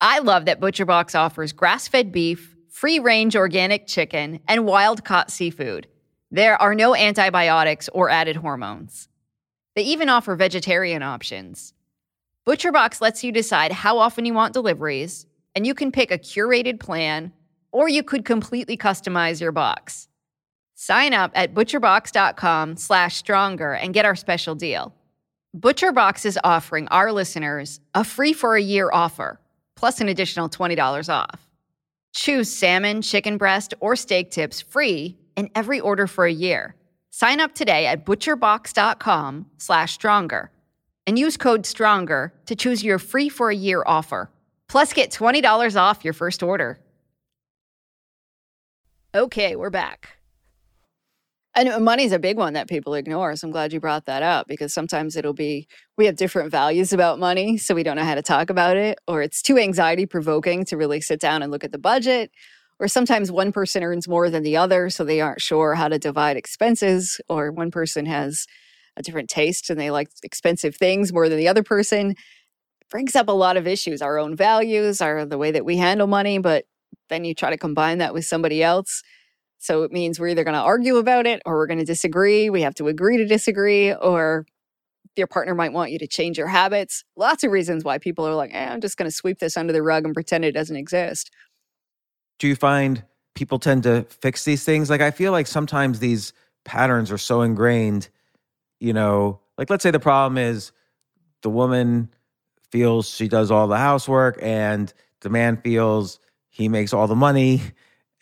[0.00, 5.30] I love that ButcherBox offers grass fed beef, free range organic chicken, and wild caught
[5.30, 5.86] seafood.
[6.30, 9.08] There are no antibiotics or added hormones.
[9.74, 11.72] They even offer vegetarian options.
[12.46, 16.80] ButcherBox lets you decide how often you want deliveries, and you can pick a curated
[16.80, 17.32] plan
[17.76, 20.08] or you could completely customize your box.
[20.76, 24.94] Sign up at butcherbox.com slash stronger and get our special deal.
[25.54, 29.38] ButcherBox is offering our listeners a free for a year offer,
[29.74, 31.46] plus an additional $20 off.
[32.14, 36.74] Choose salmon, chicken breast, or steak tips free in every order for a year.
[37.10, 40.50] Sign up today at butcherbox.com slash stronger
[41.06, 44.30] and use code STRONGER to choose your free for a year offer.
[44.66, 46.80] Plus, get $20 off your first order.
[49.16, 50.10] Okay, we're back.
[51.54, 53.34] And money's a big one that people ignore.
[53.34, 56.92] So I'm glad you brought that up because sometimes it'll be we have different values
[56.92, 60.04] about money, so we don't know how to talk about it, or it's too anxiety
[60.04, 62.30] provoking to really sit down and look at the budget.
[62.78, 65.98] Or sometimes one person earns more than the other, so they aren't sure how to
[65.98, 68.46] divide expenses, or one person has
[68.98, 72.10] a different taste and they like expensive things more than the other person.
[72.10, 75.78] It brings up a lot of issues, our own values, our the way that we
[75.78, 76.66] handle money, but
[77.08, 79.02] then you try to combine that with somebody else.
[79.58, 82.50] So it means we're either going to argue about it or we're going to disagree.
[82.50, 84.46] We have to agree to disagree, or
[85.16, 87.04] your partner might want you to change your habits.
[87.16, 89.72] Lots of reasons why people are like, eh, I'm just going to sweep this under
[89.72, 91.30] the rug and pretend it doesn't exist.
[92.38, 93.02] Do you find
[93.34, 94.90] people tend to fix these things?
[94.90, 96.32] Like, I feel like sometimes these
[96.64, 98.08] patterns are so ingrained,
[98.78, 100.72] you know, like let's say the problem is
[101.42, 102.10] the woman
[102.70, 106.18] feels she does all the housework and the man feels
[106.56, 107.60] he makes all the money,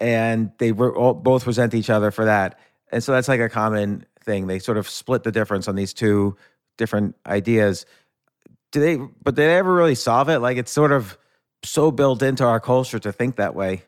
[0.01, 2.59] and they all, both resent each other for that.
[2.91, 4.49] And so that's like a common thing.
[4.49, 6.37] They sort of split the difference on these two
[6.77, 7.87] different ideas.
[8.73, 8.97] Do they?
[8.97, 10.41] But did they ever really solve it?
[10.41, 11.17] Like it's sort of
[11.63, 13.85] so built into our culture to think that way.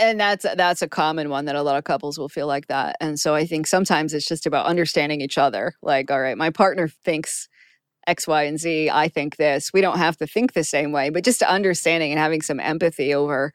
[0.00, 2.96] And that's that's a common one that a lot of couples will feel like that.
[3.00, 5.74] And so I think sometimes it's just about understanding each other.
[5.82, 7.48] Like, all right, my partner thinks
[8.06, 8.90] X, Y, and Z.
[8.90, 9.72] I think this.
[9.72, 13.14] We don't have to think the same way, but just understanding and having some empathy
[13.14, 13.52] over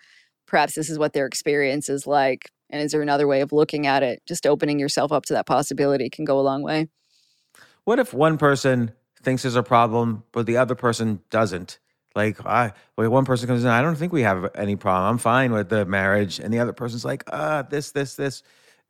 [0.52, 2.52] perhaps this is what their experience is like.
[2.70, 4.22] And is there another way of looking at it?
[4.28, 6.90] Just opening yourself up to that possibility can go a long way.
[7.86, 8.92] What if one person
[9.24, 11.80] thinks there's a problem, but the other person doesn't?
[12.16, 15.10] Like, I, well, one person comes in, I don't think we have any problem.
[15.10, 16.40] I'm fine with the marriage.
[16.40, 18.44] And the other person's like, ah, this, this, this.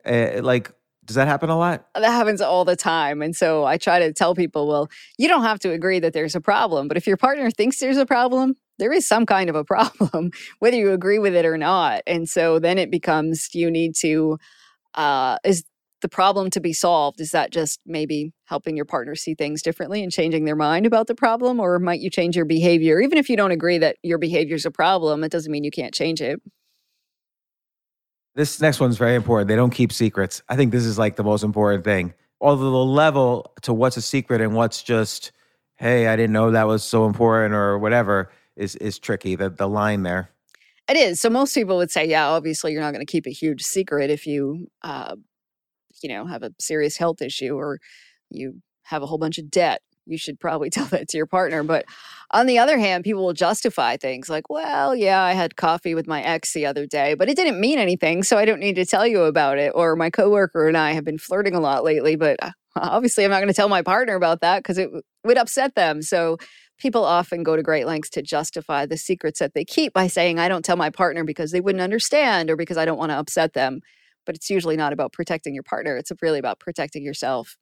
[0.04, 0.72] Uh, like,
[1.04, 1.86] does that happen a lot?
[1.94, 3.22] That happens all the time.
[3.22, 4.88] And so I try to tell people, well,
[5.18, 7.96] you don't have to agree that there's a problem, but if your partner thinks there's
[7.96, 11.58] a problem, there is some kind of a problem, whether you agree with it or
[11.58, 12.02] not.
[12.06, 14.38] And so then it becomes you need to,
[14.94, 15.64] uh, is
[16.02, 17.20] the problem to be solved?
[17.20, 21.06] Is that just maybe helping your partner see things differently and changing their mind about
[21.06, 21.58] the problem?
[21.58, 23.00] Or might you change your behavior?
[23.00, 25.70] Even if you don't agree that your behavior is a problem, it doesn't mean you
[25.70, 26.40] can't change it.
[28.34, 29.48] This next one's very important.
[29.48, 30.42] They don't keep secrets.
[30.48, 32.14] I think this is like the most important thing.
[32.40, 35.32] Although the level to what's a secret and what's just,
[35.76, 39.36] hey, I didn't know that was so important or whatever is is tricky.
[39.36, 40.30] The the line there.
[40.88, 41.20] It is.
[41.20, 44.10] So most people would say, yeah, obviously you're not going to keep a huge secret
[44.10, 45.14] if you, uh,
[46.02, 47.78] you know, have a serious health issue or
[48.30, 49.80] you have a whole bunch of debt.
[50.06, 51.62] You should probably tell that to your partner.
[51.62, 51.84] But
[52.30, 56.06] on the other hand, people will justify things like, well, yeah, I had coffee with
[56.06, 58.22] my ex the other day, but it didn't mean anything.
[58.22, 59.72] So I don't need to tell you about it.
[59.74, 63.30] Or my coworker and I have been flirting a lot lately, but uh, obviously I'm
[63.30, 64.90] not going to tell my partner about that because it
[65.24, 66.02] would upset them.
[66.02, 66.38] So
[66.78, 70.38] people often go to great lengths to justify the secrets that they keep by saying,
[70.38, 73.18] I don't tell my partner because they wouldn't understand or because I don't want to
[73.18, 73.80] upset them.
[74.24, 77.56] But it's usually not about protecting your partner, it's really about protecting yourself.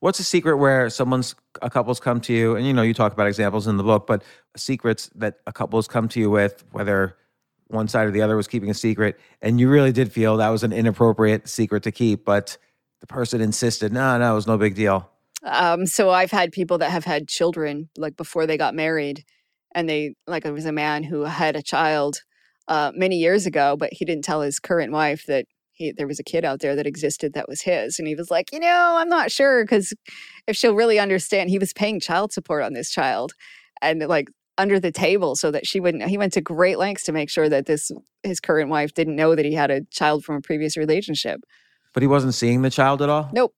[0.00, 3.12] What's a secret where someone's a couple's come to you, and you know you talk
[3.12, 4.22] about examples in the book, but
[4.56, 7.16] secrets that a couple's come to you with, whether
[7.68, 10.50] one side or the other was keeping a secret, and you really did feel that
[10.50, 12.58] was an inappropriate secret to keep, but
[13.00, 15.10] the person insisted, no, no, it was no big deal.
[15.42, 19.24] Um, so I've had people that have had children like before they got married,
[19.74, 22.22] and they like it was a man who had a child
[22.68, 26.18] uh, many years ago, but he didn't tell his current wife that he there was
[26.18, 28.96] a kid out there that existed that was his, and he was like, you know,
[28.98, 29.92] I'm not sure because
[30.46, 33.32] if she'll really understand, he was paying child support on this child,
[33.82, 37.12] and like under the table so that she wouldn't he went to great lengths to
[37.12, 37.90] make sure that this
[38.22, 41.40] his current wife didn't know that he had a child from a previous relationship
[41.94, 43.30] but he wasn't seeing the child at all?
[43.32, 43.54] Nope.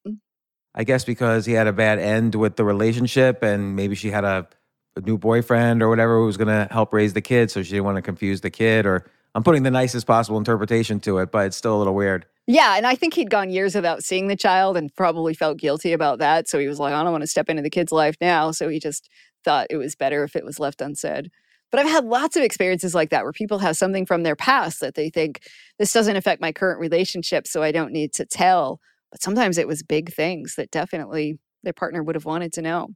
[0.74, 4.24] I guess because he had a bad end with the relationship and maybe she had
[4.24, 4.46] a,
[4.94, 7.50] a new boyfriend or whatever who was going to help raise the kid.
[7.50, 8.84] So she didn't want to confuse the kid.
[8.84, 12.24] Or I'm putting the nicest possible interpretation to it, but it's still a little weird.
[12.46, 12.78] Yeah.
[12.78, 16.20] And I think he'd gone years without seeing the child and probably felt guilty about
[16.20, 16.48] that.
[16.48, 18.50] So he was like, I don't want to step into the kid's life now.
[18.50, 19.10] So he just
[19.44, 21.30] thought it was better if it was left unsaid.
[21.70, 24.80] But I've had lots of experiences like that where people have something from their past
[24.80, 25.42] that they think
[25.78, 28.80] this doesn't affect my current relationship, so I don't need to tell.
[29.12, 32.88] But sometimes it was big things that definitely their partner would have wanted to know.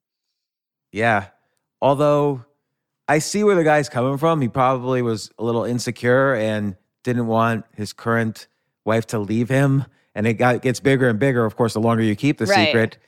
[0.91, 1.27] Yeah.
[1.83, 2.47] Although
[3.11, 4.41] I see where the guy's coming from.
[4.41, 8.47] He probably was a little insecure and didn't want his current
[8.85, 9.85] wife to leave him.
[10.15, 12.67] And it got, gets bigger and bigger, of course, the longer you keep the right.
[12.67, 12.99] secret.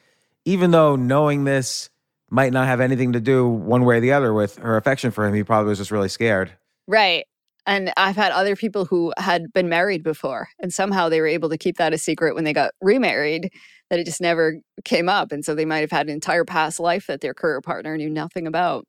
[0.44, 1.88] Even though knowing this
[2.30, 5.24] might not have anything to do one way or the other with her affection for
[5.24, 5.34] him.
[5.34, 6.50] He probably was just really scared.
[6.88, 7.24] Right.
[7.66, 11.48] And I've had other people who had been married before, and somehow they were able
[11.50, 13.52] to keep that a secret when they got remarried,
[13.88, 15.30] that it just never came up.
[15.30, 18.10] And so they might have had an entire past life that their current partner knew
[18.10, 18.84] nothing about.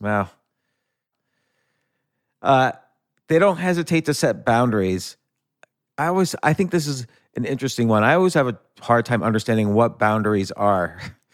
[0.00, 0.30] Wow.
[2.42, 2.72] Uh,
[3.28, 5.16] they don't hesitate to set boundaries.
[5.98, 8.04] I always, I think this is an interesting one.
[8.04, 11.00] I always have a hard time understanding what boundaries are.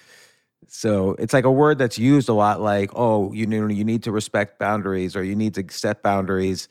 [0.75, 4.05] So it's like a word that's used a lot, like "oh, you know, you need
[4.05, 6.67] to respect boundaries" or "you need to set boundaries."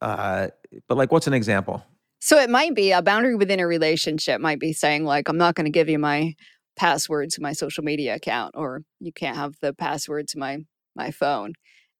[0.00, 0.48] Uh,
[0.88, 1.84] but like, what's an example?
[2.20, 4.40] So it might be a boundary within a relationship.
[4.40, 6.34] Might be saying like, "I'm not going to give you my
[6.76, 10.64] password to my social media account," or "You can't have the password to my
[10.96, 11.52] my phone."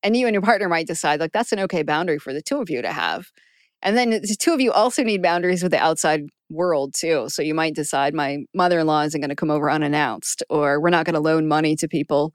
[0.04, 2.60] And you and your partner might decide like that's an okay boundary for the two
[2.60, 3.32] of you to have.
[3.82, 7.28] And then the two of you also need boundaries with the outside world too.
[7.28, 11.04] So you might decide my mother-in-law isn't going to come over unannounced, or we're not
[11.04, 12.34] going to loan money to people,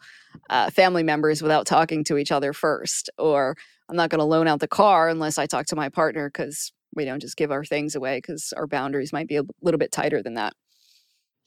[0.49, 3.55] uh, family members, without talking to each other first, or
[3.87, 6.71] I'm not going to loan out the car unless I talk to my partner because
[6.95, 9.91] we don't just give our things away because our boundaries might be a little bit
[9.91, 10.53] tighter than that.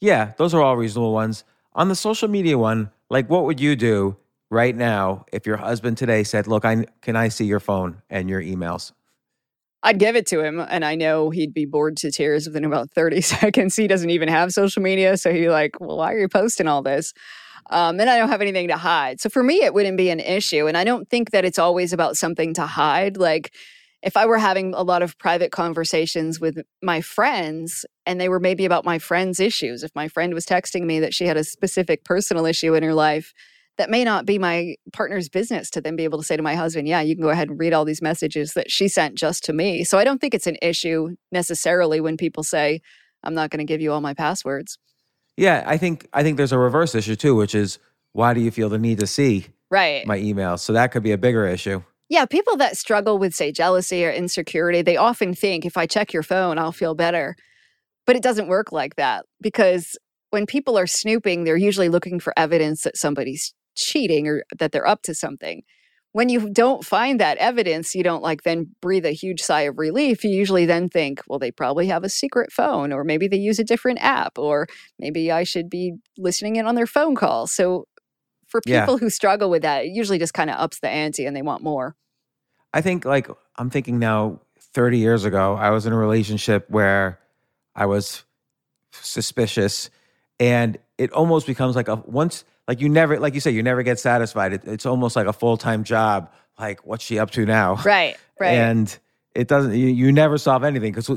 [0.01, 1.45] Yeah, those are all reasonable ones.
[1.73, 4.17] On the social media one, like what would you do
[4.53, 8.29] right now if your husband today said, "Look, I can I see your phone and
[8.29, 8.93] your emails?"
[9.85, 12.91] I'd give it to him, and I know he'd be bored to tears within about
[12.91, 13.75] 30 seconds.
[13.75, 16.81] He doesn't even have social media, so he's like, "Well, why are you posting all
[16.81, 17.13] this?"
[17.69, 19.21] Um, and I don't have anything to hide.
[19.21, 20.67] So for me, it wouldn't be an issue.
[20.67, 23.17] And I don't think that it's always about something to hide.
[23.17, 23.53] Like
[24.01, 28.39] if I were having a lot of private conversations with my friends and they were
[28.39, 31.43] maybe about my friend's issues, if my friend was texting me that she had a
[31.43, 33.33] specific personal issue in her life
[33.77, 36.55] that may not be my partner's business to then be able to say to my
[36.55, 39.43] husband, yeah, you can go ahead and read all these messages that she sent just
[39.45, 39.83] to me.
[39.83, 42.81] So I don't think it's an issue necessarily when people say,
[43.23, 44.77] I'm not going to give you all my passwords.
[45.37, 47.79] Yeah, I think I think there's a reverse issue too, which is
[48.11, 50.57] why do you feel the need to see right my email?
[50.57, 51.81] So that could be a bigger issue.
[52.09, 56.13] Yeah, people that struggle with say jealousy or insecurity, they often think if I check
[56.13, 57.35] your phone, I'll feel better.
[58.05, 59.97] But it doesn't work like that because
[60.29, 64.87] when people are snooping, they're usually looking for evidence that somebody's cheating or that they're
[64.87, 65.63] up to something.
[66.11, 69.79] When you don't find that evidence, you don't like then breathe a huge sigh of
[69.79, 70.23] relief.
[70.23, 73.57] You usually then think, well, they probably have a secret phone, or maybe they use
[73.57, 74.67] a different app, or
[74.99, 77.51] maybe I should be listening in on their phone calls.
[77.51, 77.87] So
[78.47, 78.97] for people yeah.
[78.97, 81.63] who struggle with that, it usually just kind of ups the ante and they want
[81.63, 81.95] more.
[82.71, 84.39] I think, like, I'm thinking now,
[84.73, 87.19] 30 years ago, I was in a relationship where
[87.75, 88.23] I was
[88.91, 89.89] suspicious
[90.39, 93.83] and it almost becomes like a once like you never like you say you never
[93.83, 97.75] get satisfied it, it's almost like a full-time job like what's she up to now
[97.85, 98.97] right right and
[99.35, 101.07] it doesn't you, you never solve anything because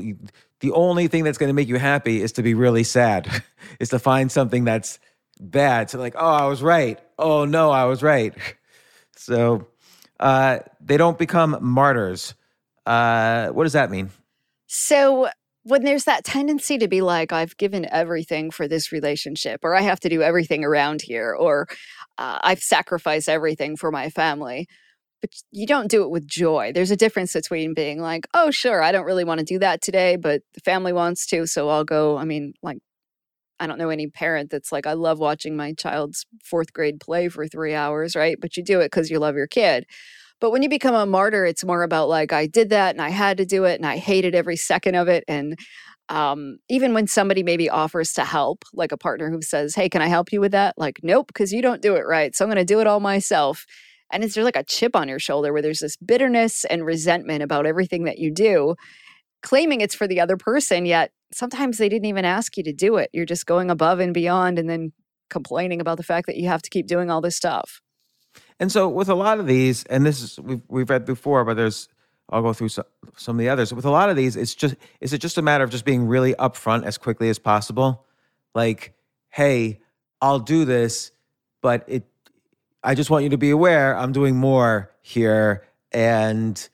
[0.59, 3.43] the only thing that's going to make you happy is to be really sad
[3.79, 4.99] is to find something that's
[5.39, 6.99] bad so like, oh, I was right.
[7.17, 8.33] Oh no, I was right.
[9.19, 9.65] So
[10.19, 12.35] uh, they don't become martyrs.
[12.85, 14.11] Uh, what does that mean?
[14.67, 15.27] So
[15.67, 19.81] when there's that tendency to be like, I've given everything for this relationship, or I
[19.81, 21.67] have to do everything around here, or
[22.17, 24.67] uh, I've sacrificed everything for my family,
[25.19, 26.71] but you don't do it with joy.
[26.73, 29.81] There's a difference between being like, oh, sure, I don't really want to do that
[29.81, 32.17] today, but the family wants to, so I'll go.
[32.17, 32.77] I mean, like,
[33.59, 37.27] I don't know any parent that's like, I love watching my child's fourth grade play
[37.27, 38.37] for three hours, right?
[38.39, 39.85] But you do it because you love your kid.
[40.39, 43.09] But when you become a martyr, it's more about like, I did that and I
[43.09, 45.23] had to do it and I hated every second of it.
[45.27, 45.57] And
[46.09, 50.01] um, even when somebody maybe offers to help, like a partner who says, Hey, can
[50.01, 50.75] I help you with that?
[50.77, 52.35] Like, nope, because you don't do it right.
[52.35, 53.65] So I'm going to do it all myself.
[54.11, 57.65] And it's like a chip on your shoulder where there's this bitterness and resentment about
[57.65, 58.75] everything that you do,
[59.43, 62.95] claiming it's for the other person, yet sometimes they didn't even ask you to do
[62.97, 63.09] it.
[63.11, 64.93] You're just going above and beyond and then
[65.29, 67.81] complaining about the fact that you have to keep doing all this stuff.
[68.59, 71.55] And so with a lot of these, and this is we've we've read before, but
[71.55, 71.87] there's
[72.29, 72.85] I'll go through some,
[73.15, 73.73] some of the others.
[73.73, 76.07] With a lot of these, it's just is it just a matter of just being
[76.07, 78.05] really upfront as quickly as possible?
[78.55, 78.93] Like,
[79.29, 79.79] hey,
[80.21, 81.11] I'll do this,
[81.61, 82.03] but it
[82.83, 85.67] I just want you to be aware I'm doing more here.
[85.91, 86.69] And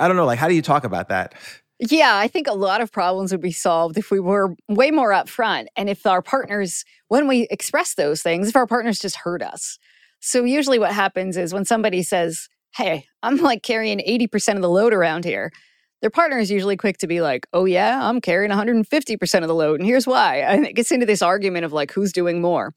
[0.00, 1.34] I don't know, like how do you talk about that?
[1.80, 5.10] Yeah, I think a lot of problems would be solved if we were way more
[5.10, 9.42] upfront and if our partners, when we express those things, if our partners just heard
[9.42, 9.78] us.
[10.26, 14.70] So usually what happens is when somebody says, Hey, I'm like carrying 80% of the
[14.70, 15.52] load around here,
[16.00, 19.54] their partner is usually quick to be like, Oh, yeah, I'm carrying 150% of the
[19.54, 19.80] load.
[19.80, 20.38] And here's why.
[20.38, 22.72] And it gets into this argument of like, who's doing more?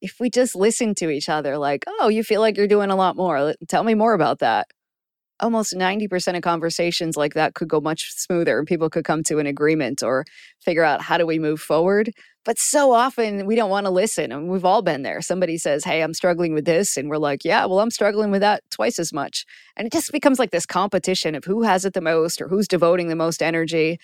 [0.00, 2.96] If we just listen to each other, like, Oh, you feel like you're doing a
[2.96, 3.56] lot more.
[3.66, 4.68] Tell me more about that
[5.40, 9.38] almost 90% of conversations like that could go much smoother and people could come to
[9.38, 10.24] an agreement or
[10.60, 12.12] figure out how do we move forward.
[12.44, 15.20] But so often we don't want to listen and we've all been there.
[15.20, 18.40] Somebody says hey i'm struggling with this and we're like yeah well i'm struggling with
[18.40, 19.44] that twice as much.
[19.76, 22.68] And it just becomes like this competition of who has it the most or who's
[22.68, 23.98] devoting the most energy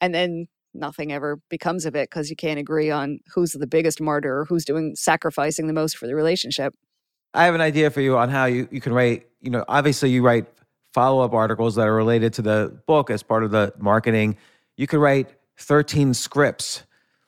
[0.00, 4.00] and then nothing ever becomes of it because you can't agree on who's the biggest
[4.00, 6.74] martyr or who's doing sacrificing the most for the relationship.
[7.34, 10.10] I have an idea for you on how you, you can write, you know, obviously
[10.10, 10.46] you write
[10.96, 14.34] follow up articles that are related to the book as part of the marketing.
[14.78, 15.28] You could write
[15.58, 16.84] 13 scripts,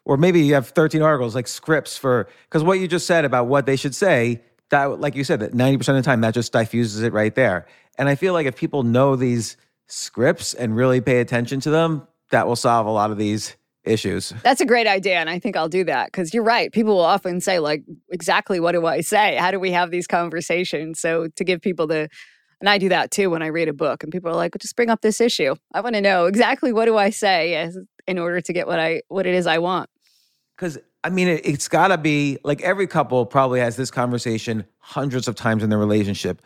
[0.07, 3.47] or maybe you have 13 articles like scripts for, because what you just said about
[3.47, 4.41] what they should say,
[4.71, 7.67] that, like you said, that 90% of the time that just diffuses it right there.
[7.99, 12.09] And I feel like if people know these scripts and really pay attention to them,
[12.31, 13.55] that will solve a lot of these
[13.85, 14.33] issues.
[14.43, 15.17] That's a great idea.
[15.17, 16.73] And I think I'll do that because you're right.
[16.73, 19.37] People will often say, like, exactly what do I say?
[19.37, 21.01] How do we have these conversations?
[21.01, 22.09] So to give people the
[22.61, 24.75] and I do that too when I read a book and people are like, just
[24.75, 25.55] bring up this issue.
[25.73, 27.71] I want to know exactly what do I say
[28.07, 29.89] in order to get what I what it is I want.
[30.57, 34.65] Cuz I mean it, it's got to be like every couple probably has this conversation
[34.79, 36.43] hundreds of times in their relationship.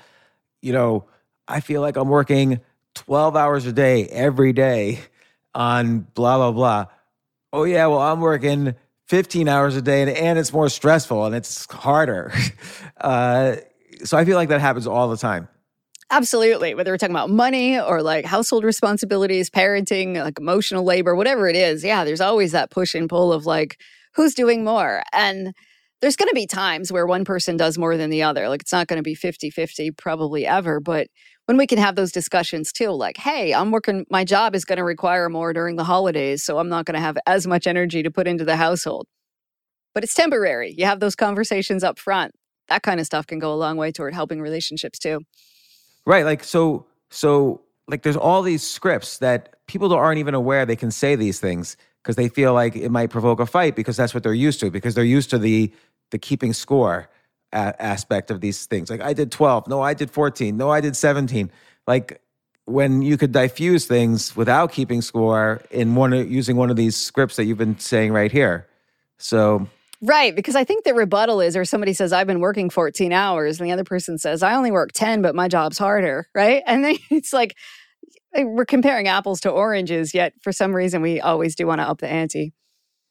[0.60, 1.06] You know,
[1.48, 2.60] I feel like I'm working
[2.94, 5.00] 12 hours a day every day
[5.54, 6.86] on blah blah blah.
[7.54, 8.74] Oh yeah, well I'm working
[9.08, 12.32] 15 hours a day and, and it's more stressful and it's harder.
[13.00, 13.56] uh,
[14.04, 15.48] so I feel like that happens all the time.
[16.12, 16.74] Absolutely.
[16.74, 21.56] Whether we're talking about money or like household responsibilities, parenting, like emotional labor, whatever it
[21.56, 21.82] is.
[21.82, 23.80] Yeah, there's always that push and pull of like,
[24.14, 25.02] who's doing more?
[25.14, 25.54] And
[26.02, 28.48] there's going to be times where one person does more than the other.
[28.50, 30.80] Like it's not going to be 50 50 probably ever.
[30.80, 31.08] But
[31.46, 34.78] when we can have those discussions too, like, hey, I'm working, my job is going
[34.78, 36.44] to require more during the holidays.
[36.44, 39.06] So I'm not going to have as much energy to put into the household.
[39.94, 40.74] But it's temporary.
[40.76, 42.32] You have those conversations up front.
[42.68, 45.20] That kind of stuff can go a long way toward helping relationships too.
[46.06, 46.24] Right.
[46.24, 50.90] Like so so like there's all these scripts that people aren't even aware they can
[50.90, 54.22] say these things because they feel like it might provoke a fight because that's what
[54.22, 55.72] they're used to because they're used to the
[56.10, 57.08] the keeping score
[57.52, 58.90] a- aspect of these things.
[58.90, 61.50] Like I did 12, no I did 14, no I did 17.
[61.86, 62.20] Like
[62.64, 67.36] when you could diffuse things without keeping score in one using one of these scripts
[67.36, 68.66] that you've been saying right here.
[69.18, 69.68] So
[70.04, 73.60] Right, because I think the rebuttal is, or somebody says, I've been working 14 hours,
[73.60, 76.62] and the other person says, I only work 10, but my job's harder, right?
[76.66, 77.56] And then it's like,
[78.34, 81.88] eh, we're comparing apples to oranges, yet for some reason we always do want to
[81.88, 82.52] up the ante.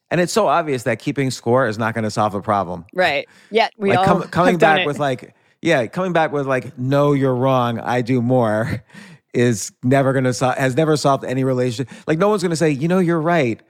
[0.10, 2.86] And it's so obvious that keeping score is not going to solve a problem.
[2.94, 3.30] Right.
[3.50, 4.86] Yet we like all com- coming back it.
[4.86, 7.80] with like, yeah, coming back with like, no, you're wrong.
[7.80, 8.84] I do more
[9.34, 11.94] is never going to solve, has never solved any relationship.
[12.06, 13.62] Like no one's going to say, you know, you're right.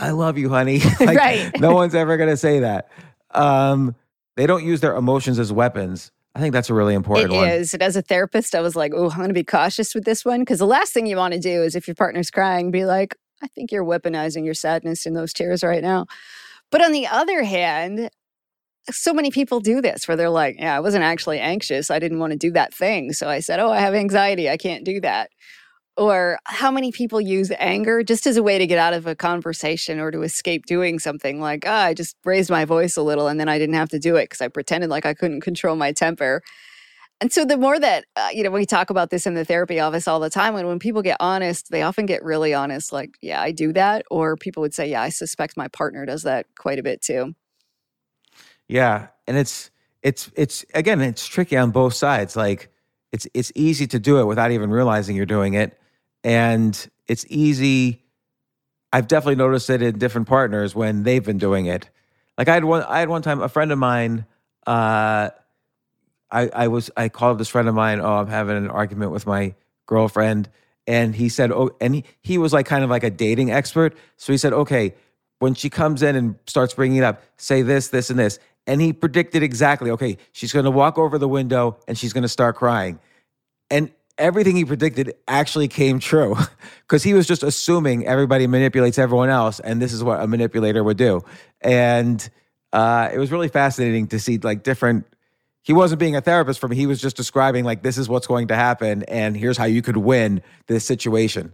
[0.00, 0.80] I love you, honey.
[1.00, 1.60] like, right.
[1.60, 2.88] no one's ever going to say that.
[3.30, 3.94] Um,
[4.36, 6.10] they don't use their emotions as weapons.
[6.34, 7.48] I think that's a really important it one.
[7.48, 7.74] It is.
[7.74, 10.24] And as a therapist, I was like, oh, I'm going to be cautious with this
[10.24, 12.84] one because the last thing you want to do is if your partner's crying, be
[12.84, 16.06] like, I think you're weaponizing your sadness in those tears right now.
[16.70, 18.10] But on the other hand,
[18.90, 21.90] so many people do this where they're like, yeah, I wasn't actually anxious.
[21.90, 23.12] I didn't want to do that thing.
[23.12, 24.48] So I said, oh, I have anxiety.
[24.48, 25.30] I can't do that.
[26.00, 29.14] Or how many people use anger just as a way to get out of a
[29.14, 33.28] conversation or to escape doing something like, oh, I just raised my voice a little
[33.28, 35.76] and then I didn't have to do it because I pretended like I couldn't control
[35.76, 36.40] my temper.
[37.20, 39.78] And so the more that, uh, you know, we talk about this in the therapy
[39.78, 43.18] office all the time, when, when people get honest, they often get really honest, like,
[43.20, 44.06] yeah, I do that.
[44.10, 47.34] Or people would say, yeah, I suspect my partner does that quite a bit too.
[48.68, 49.08] Yeah.
[49.26, 49.70] And it's,
[50.02, 52.36] it's, it's, again, it's tricky on both sides.
[52.36, 52.72] Like,
[53.12, 55.76] it's, it's easy to do it without even realizing you're doing it.
[56.22, 58.02] And it's easy.
[58.92, 61.88] I've definitely noticed it in different partners when they've been doing it.
[62.36, 64.26] Like I had one, I had one time a friend of mine,
[64.66, 65.30] uh,
[66.30, 68.00] I, I was I called this friend of mine.
[68.00, 69.54] Oh, I'm having an argument with my
[69.86, 70.48] girlfriend,
[70.86, 73.96] and he said, oh, and he, he was like kind of like a dating expert.
[74.16, 74.94] So he said, okay,
[75.40, 78.80] when she comes in and starts bringing it up, say this, this, and this, and
[78.80, 79.90] he predicted exactly.
[79.90, 83.00] Okay, she's going to walk over the window and she's going to start crying,
[83.70, 86.36] and everything he predicted actually came true
[86.82, 90.82] because he was just assuming everybody manipulates everyone else, and this is what a manipulator
[90.84, 91.22] would do,
[91.60, 92.28] and.
[92.72, 95.04] Uh, it was really fascinating to see like different
[95.62, 96.76] he wasn't being a therapist for me.
[96.76, 99.82] He was just describing like this is what's going to happen, and here's how you
[99.82, 101.52] could win this situation.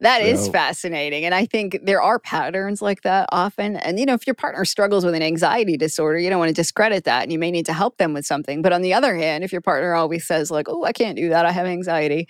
[0.00, 0.26] That so.
[0.26, 1.24] is fascinating.
[1.24, 3.76] And I think there are patterns like that often.
[3.76, 6.54] And, you know, if your partner struggles with an anxiety disorder, you don't want to
[6.54, 8.60] discredit that and you may need to help them with something.
[8.60, 11.30] But on the other hand, if your partner always says, like, oh, I can't do
[11.30, 12.28] that, I have anxiety,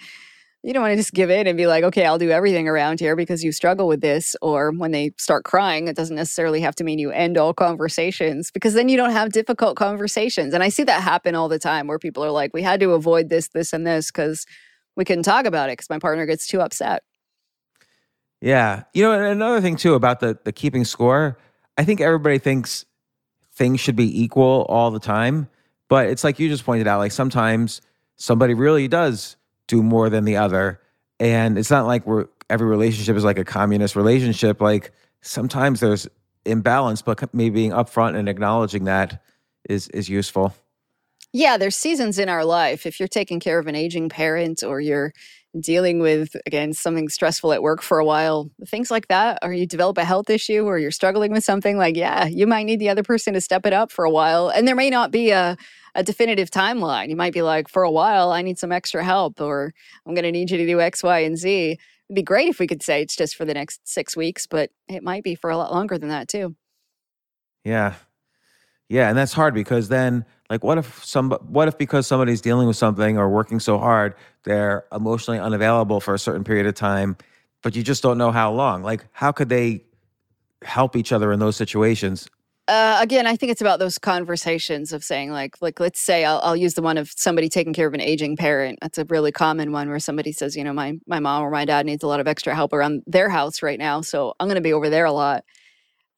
[0.63, 2.99] you don't want to just give in and be like, okay, I'll do everything around
[2.99, 4.35] here because you struggle with this.
[4.43, 8.51] Or when they start crying, it doesn't necessarily have to mean you end all conversations
[8.51, 10.55] because then you don't have difficult conversations.
[10.55, 12.95] And I see that happen all the time where people are like, we had to
[12.95, 14.45] avoid this, this, and this because
[14.97, 17.05] we couldn't talk about it because my partner gets too upset.
[18.41, 18.85] Yeah.
[18.93, 21.39] You know, another thing too about the the keeping score,
[21.77, 22.85] I think everybody thinks
[23.53, 25.49] things should be equal all the time,
[25.89, 27.81] but it's like you just pointed out like sometimes
[28.17, 30.81] somebody really does do more than the other.
[31.19, 34.61] And it's not like we're every relationship is like a communist relationship.
[34.61, 36.07] Like sometimes there's
[36.45, 39.23] imbalance, but maybe being upfront and acknowledging that
[39.69, 40.55] is is useful.
[41.33, 42.87] Yeah, there's seasons in our life.
[42.87, 45.13] If you're taking care of an aging parent or you're
[45.59, 49.67] dealing with again something stressful at work for a while, things like that, or you
[49.67, 52.89] develop a health issue or you're struggling with something like, yeah, you might need the
[52.89, 54.49] other person to step it up for a while.
[54.49, 55.57] And there may not be a
[55.97, 57.09] a definitive timeline.
[57.09, 59.73] You might be like, for a while, I need some extra help, or
[60.07, 61.71] I'm going to need you to do X, Y, and Z.
[61.71, 64.71] It'd be great if we could say it's just for the next six weeks, but
[64.89, 66.55] it might be for a lot longer than that too.
[67.65, 67.95] Yeah.
[68.89, 69.09] Yeah.
[69.09, 72.77] And that's hard because then, like, what if some, what if because somebody's dealing with
[72.77, 77.17] something or working so hard, they're emotionally unavailable for a certain period of time,
[77.63, 78.83] but you just don't know how long?
[78.83, 79.85] Like, how could they
[80.63, 82.29] help each other in those situations?
[82.69, 86.41] Uh, again, I think it's about those conversations of saying, like, like let's say I'll,
[86.43, 88.81] I'll use the one of somebody taking care of an aging parent.
[88.83, 91.65] That's a really common one where somebody says, you know, my my mom or my
[91.65, 94.57] dad needs a lot of extra help around their house right now, so I'm going
[94.57, 95.45] to be over there a lot.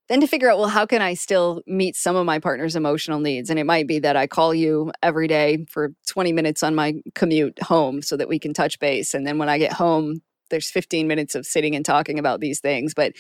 [0.09, 3.21] Then to figure out, well, how can I still meet some of my partner's emotional
[3.21, 3.51] needs?
[3.51, 6.95] And it might be that I call you every day for 20 minutes on my
[7.15, 10.71] commute home so that we can touch base, and then when I get home, there's
[10.71, 13.13] 15 minutes of sitting and talking about these things, but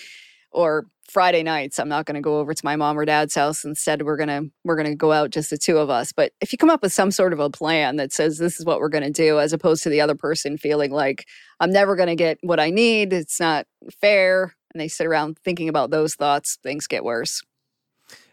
[0.50, 3.64] or Friday nights I'm not going to go over to my mom or dad's house.
[3.64, 6.12] Instead we're going to we're going to go out just the two of us.
[6.12, 8.66] But if you come up with some sort of a plan that says this is
[8.66, 11.26] what we're going to do as opposed to the other person feeling like
[11.60, 13.12] I'm never going to get what I need.
[13.12, 13.66] It's not
[14.00, 17.42] fair and they sit around thinking about those thoughts things get worse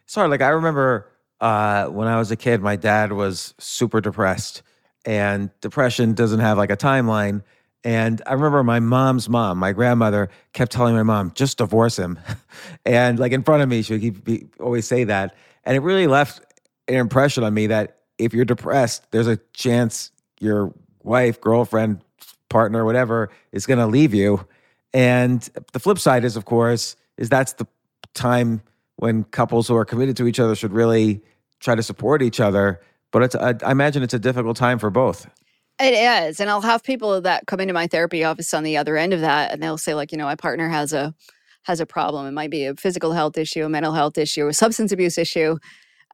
[0.05, 1.11] sorry like I remember
[1.41, 4.63] uh, when I was a kid my dad was super depressed
[5.05, 7.43] and depression doesn't have like a timeline
[7.85, 12.19] and I remember my mom's mom, my grandmother, kept telling my mom, just divorce him.
[12.85, 15.35] and like in front of me, she would keep, always say that.
[15.63, 16.41] And it really left
[16.87, 20.73] an impression on me that if you're depressed, there's a chance your
[21.03, 22.01] wife, girlfriend,
[22.49, 24.47] partner, whatever, is going to leave you.
[24.95, 25.41] And
[25.73, 27.67] the flip side is, of course, is that's the
[28.13, 28.61] time
[28.95, 31.21] when couples who are committed to each other should really
[31.59, 32.79] try to support each other.
[33.11, 35.27] But it's, I, I imagine it's a difficult time for both.
[35.81, 36.39] It is.
[36.39, 39.19] And I'll have people that come into my therapy office on the other end of
[39.19, 41.13] that and they'll say like, you know, my partner has a
[41.63, 42.25] has a problem.
[42.25, 45.57] It might be a physical health issue, a mental health issue, a substance abuse issue.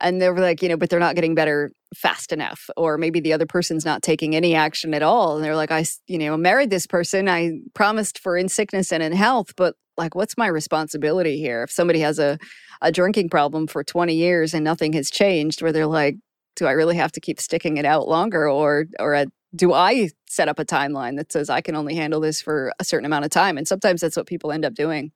[0.02, 2.70] And they're like, you know, but they're not getting better fast enough.
[2.78, 5.36] Or maybe the other person's not taking any action at all.
[5.36, 7.30] And they're like, I, you know, married this person.
[7.30, 11.64] I promised for in sickness and in health, but like, what's my responsibility here?
[11.64, 12.38] If somebody has a,
[12.82, 16.16] a drinking problem for 20 years and nothing has changed, where they're like,
[16.56, 18.50] do I really have to keep sticking it out longer?
[18.50, 22.22] Or, or at do I set up a timeline that says I can only handle
[22.22, 23.58] this for a certain amount of time?
[23.58, 25.12] And sometimes that's what people end up doing.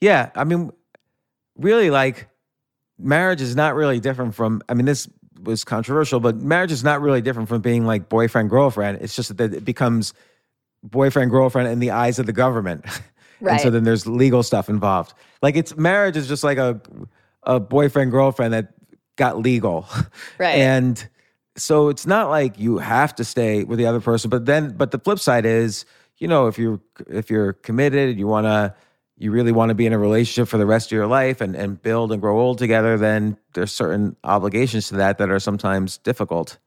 [0.00, 0.30] Yeah.
[0.34, 0.72] I mean,
[1.56, 2.28] really, like
[3.00, 4.62] marriage is not really different from.
[4.68, 5.08] I mean, this
[5.42, 8.98] was controversial, but marriage is not really different from being like boyfriend girlfriend.
[9.00, 10.12] It's just that it becomes
[10.82, 12.84] boyfriend girlfriend in the eyes of the government.
[13.40, 13.52] Right.
[13.52, 15.14] and so then there's legal stuff involved.
[15.42, 16.80] Like it's marriage is just like a
[17.44, 18.74] a boyfriend girlfriend that
[19.16, 19.86] got legal.
[20.38, 20.56] Right.
[20.56, 21.08] And
[21.56, 24.90] so it's not like you have to stay with the other person, but then but
[24.90, 25.84] the flip side is,
[26.18, 28.74] you know, if you're if you're committed, and you want to
[29.20, 31.54] you really want to be in a relationship for the rest of your life and
[31.54, 35.98] and build and grow old together, then there's certain obligations to that that are sometimes
[35.98, 36.58] difficult.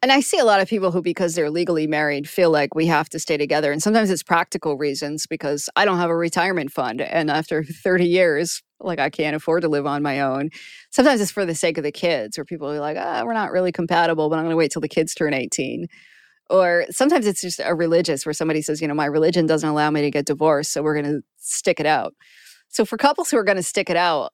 [0.00, 2.86] And I see a lot of people who, because they're legally married, feel like we
[2.86, 3.72] have to stay together.
[3.72, 7.00] And sometimes it's practical reasons because I don't have a retirement fund.
[7.00, 10.50] And after 30 years, like I can't afford to live on my own.
[10.90, 13.50] Sometimes it's for the sake of the kids, where people are like, ah, we're not
[13.50, 15.88] really compatible, but I'm going to wait till the kids turn 18.
[16.50, 19.90] Or sometimes it's just a religious where somebody says, you know, my religion doesn't allow
[19.90, 22.14] me to get divorced, so we're going to stick it out.
[22.68, 24.32] So for couples who are going to stick it out,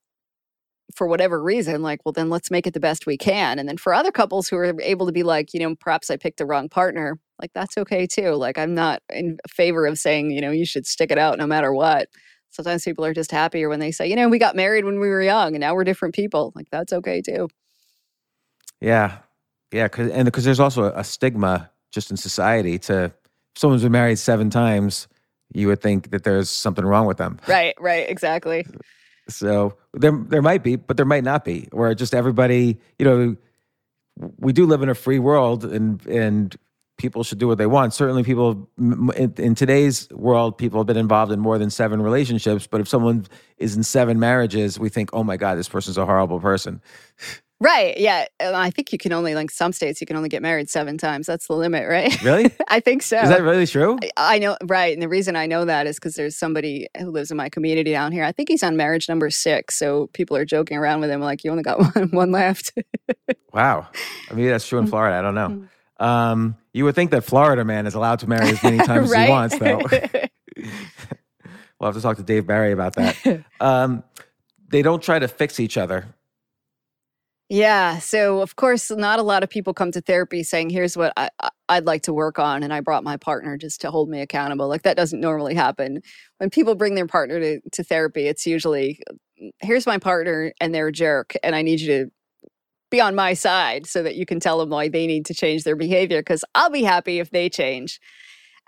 [0.95, 3.59] for whatever reason, like, well, then let's make it the best we can.
[3.59, 6.17] And then for other couples who are able to be like, you know, perhaps I
[6.17, 8.33] picked the wrong partner, like, that's okay too.
[8.33, 11.47] Like, I'm not in favor of saying, you know, you should stick it out no
[11.47, 12.09] matter what.
[12.51, 15.09] Sometimes people are just happier when they say, you know, we got married when we
[15.09, 16.53] were young and now we're different people.
[16.55, 17.49] Like, that's okay too.
[18.81, 19.19] Yeah.
[19.73, 19.89] Yeah.
[19.89, 23.13] Cause, and because there's also a stigma just in society to, if
[23.57, 25.09] someone's been married seven times,
[25.53, 27.39] you would think that there's something wrong with them.
[27.47, 28.67] Right, right, exactly.
[29.29, 31.69] So there there might be, but there might not be.
[31.71, 33.37] Where just everybody, you know,
[34.39, 36.55] we do live in a free world, and and
[36.99, 37.95] people should do what they want.
[37.95, 42.67] Certainly, people in, in today's world, people have been involved in more than seven relationships.
[42.67, 43.27] But if someone
[43.57, 46.83] is in seven marriages, we think, oh my god, this person's a horrible person.
[47.61, 47.97] Right.
[47.97, 48.27] Yeah.
[48.41, 51.27] I think you can only, like some states, you can only get married seven times.
[51.27, 52.21] That's the limit, right?
[52.23, 52.51] Really?
[52.69, 53.19] I think so.
[53.21, 53.99] Is that really true?
[54.17, 54.57] I know.
[54.65, 54.93] Right.
[54.93, 57.93] And the reason I know that is because there's somebody who lives in my community
[57.93, 58.25] down here.
[58.25, 59.79] I think he's on marriage number six.
[59.79, 62.73] So people are joking around with him, like, you only got one, one left.
[63.53, 63.87] wow.
[64.31, 64.91] I mean, that's true in Mm.
[64.91, 65.17] Florida.
[65.17, 65.69] I don't know.
[66.05, 69.25] Um, you would think that Florida man is allowed to marry as many times as
[69.25, 69.79] he wants, though.
[71.79, 73.45] we'll have to talk to Dave Barry about that.
[73.61, 74.03] Um,
[74.69, 76.07] they don't try to fix each other.
[77.51, 77.99] Yeah.
[77.99, 81.29] So, of course, not a lot of people come to therapy saying, here's what I,
[81.69, 82.63] I'd like to work on.
[82.63, 84.67] And I brought my partner just to hold me accountable.
[84.67, 86.01] Like, that doesn't normally happen.
[86.39, 88.99] When people bring their partner to, to therapy, it's usually,
[89.61, 91.35] here's my partner and they're a jerk.
[91.43, 92.11] And I need you to
[92.91, 95.65] be on my side so that you can tell them why they need to change
[95.65, 98.01] their behavior because I'll be happy if they change.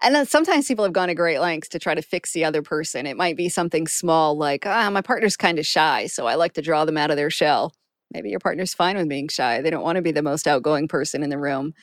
[0.03, 2.61] And then sometimes people have gone to great lengths to try to fix the other
[2.61, 3.07] person.
[3.07, 6.53] It might be something small like, ah, my partner's kind of shy, so I like
[6.55, 7.73] to draw them out of their shell.
[8.13, 9.61] Maybe your partner's fine with being shy.
[9.61, 11.75] They don't want to be the most outgoing person in the room.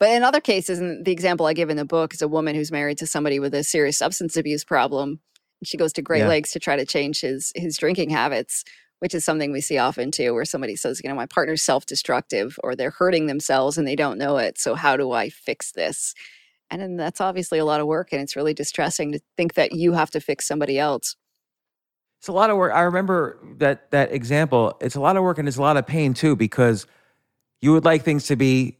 [0.00, 2.54] But in other cases, and the example I give in the book is a woman
[2.54, 5.20] who's married to somebody with a serious substance abuse problem.
[5.64, 6.28] She goes to great Yeah.
[6.28, 8.64] lengths to try to change his his drinking habits,
[9.00, 12.58] which is something we see often too, where somebody says, you know, my partner's self-destructive
[12.62, 14.58] or they're hurting themselves and they don't know it.
[14.58, 16.14] So how do I fix this?
[16.70, 19.72] And then that's obviously a lot of work and it's really distressing to think that
[19.72, 21.16] you have to fix somebody else.
[22.18, 22.72] It's a lot of work.
[22.74, 24.76] I remember that that example.
[24.80, 26.86] It's a lot of work and it's a lot of pain too because
[27.60, 28.78] you would like things to be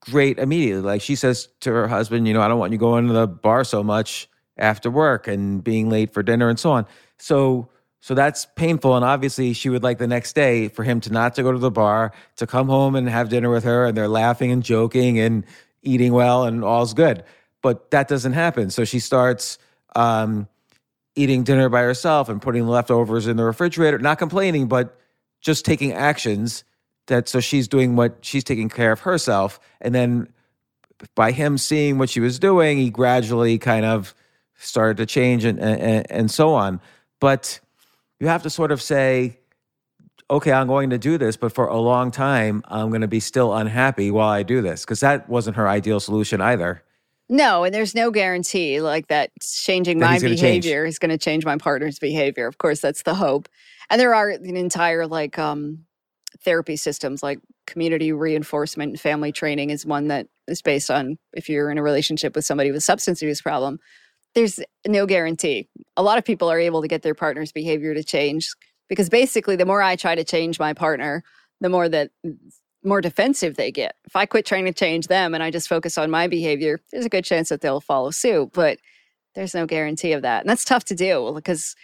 [0.00, 0.82] great immediately.
[0.82, 3.26] Like she says to her husband, you know, I don't want you going to the
[3.28, 4.28] bar so much
[4.58, 6.86] after work and being late for dinner and so on.
[7.18, 7.68] So
[8.00, 11.36] so that's painful and obviously she would like the next day for him to not
[11.36, 14.08] to go to the bar, to come home and have dinner with her and they're
[14.08, 15.44] laughing and joking and
[15.82, 17.22] eating well and all's good.
[17.62, 18.70] But that doesn't happen.
[18.70, 19.58] So she starts
[19.94, 20.48] um
[21.14, 24.98] eating dinner by herself and putting leftovers in the refrigerator, not complaining, but
[25.40, 26.64] just taking actions
[27.06, 29.60] that so she's doing what she's taking care of herself.
[29.80, 30.32] And then
[31.14, 34.14] by him seeing what she was doing, he gradually kind of
[34.56, 36.80] started to change and and, and so on.
[37.20, 37.60] But
[38.20, 39.38] you have to sort of say,
[40.30, 43.20] okay, I'm going to do this, but for a long time, I'm going to be
[43.20, 46.82] still unhappy while I do this because that wasn't her ideal solution either.
[47.28, 50.64] No, and there's no guarantee like that changing That my gonna change.
[50.64, 52.46] behavior is going to change my partner's behavior.
[52.46, 53.48] Of course, that's the hope.
[53.88, 55.84] And there are an entire like um
[56.44, 61.48] therapy systems like community reinforcement and family training is one that is based on if
[61.48, 63.78] you're in a relationship with somebody with a substance abuse problem.
[64.34, 65.68] There's no guarantee.
[65.96, 68.48] A lot of people are able to get their partner's behavior to change
[68.88, 71.22] because basically the more I try to change my partner,
[71.60, 72.10] the more that
[72.84, 73.96] more defensive they get.
[74.04, 77.04] If I quit trying to change them and I just focus on my behavior, there's
[77.04, 78.50] a good chance that they'll follow suit.
[78.52, 78.78] But
[79.34, 80.40] there's no guarantee of that.
[80.40, 81.74] And that's tough to do because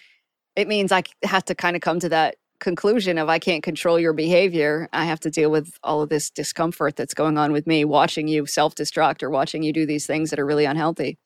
[0.57, 3.99] it means I have to kind of come to that conclusion of I can't control
[3.99, 4.89] your behavior.
[4.93, 8.29] I have to deal with all of this discomfort that's going on with me watching
[8.29, 11.19] you self destruct or watching you do these things that are really unhealthy.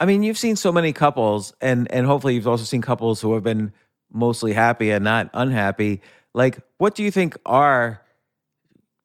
[0.00, 3.34] I mean, you've seen so many couples, and and hopefully you've also seen couples who
[3.34, 3.72] have been
[4.12, 6.00] mostly happy and not unhappy.
[6.34, 8.02] Like, what do you think are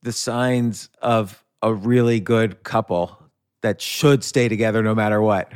[0.03, 3.17] the signs of a really good couple
[3.61, 5.51] that should stay together no matter what?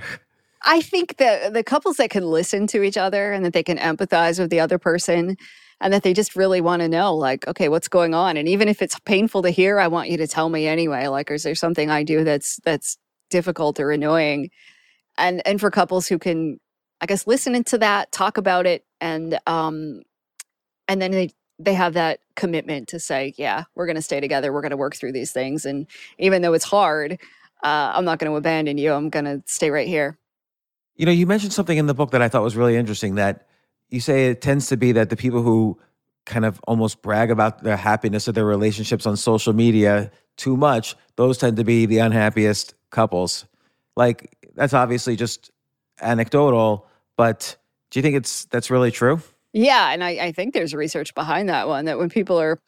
[0.63, 3.77] I think that the couples that can listen to each other and that they can
[3.77, 5.37] empathize with the other person
[5.79, 8.37] and that they just really want to know like okay what's going on?
[8.37, 11.07] And even if it's painful to hear i want you to tell me anyway.
[11.07, 12.97] Like is there something i do that's that's
[13.29, 14.49] difficult or annoying?
[15.17, 16.59] And and for couples who can
[17.01, 20.01] i guess listen into that talk about it and um
[20.87, 24.53] and then they they have that commitment to say yeah we're going to stay together
[24.53, 25.87] we're going to work through these things and
[26.17, 27.13] even though it's hard
[27.63, 30.17] uh, i'm not going to abandon you i'm going to stay right here
[30.97, 33.47] You know, you mentioned something in the book that I thought was really interesting that
[33.89, 35.77] you say it tends to be that the people who
[36.25, 40.95] kind of almost brag about their happiness or their relationships on social media too much,
[41.15, 43.45] those tend to be the unhappiest couples.
[43.95, 45.51] Like that's obviously just
[46.01, 47.55] anecdotal, but
[47.91, 49.21] do you think it's that's really true?
[49.57, 52.59] Yeah, and I, I think there's research behind that one that when people are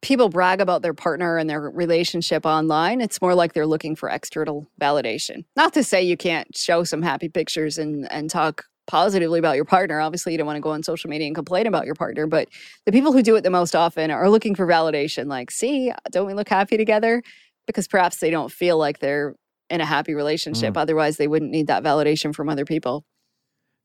[0.00, 4.08] people brag about their partner and their relationship online, it's more like they're looking for
[4.08, 5.44] external validation.
[5.56, 9.64] Not to say you can't show some happy pictures and and talk positively about your
[9.64, 9.98] partner.
[9.98, 12.48] Obviously, you don't want to go on social media and complain about your partner, but
[12.86, 16.28] the people who do it the most often are looking for validation like, "See, don't
[16.28, 17.20] we look happy together?"
[17.66, 19.34] Because perhaps they don't feel like they're
[19.70, 20.74] in a happy relationship.
[20.74, 20.82] Mm.
[20.82, 23.04] Otherwise, they wouldn't need that validation from other people.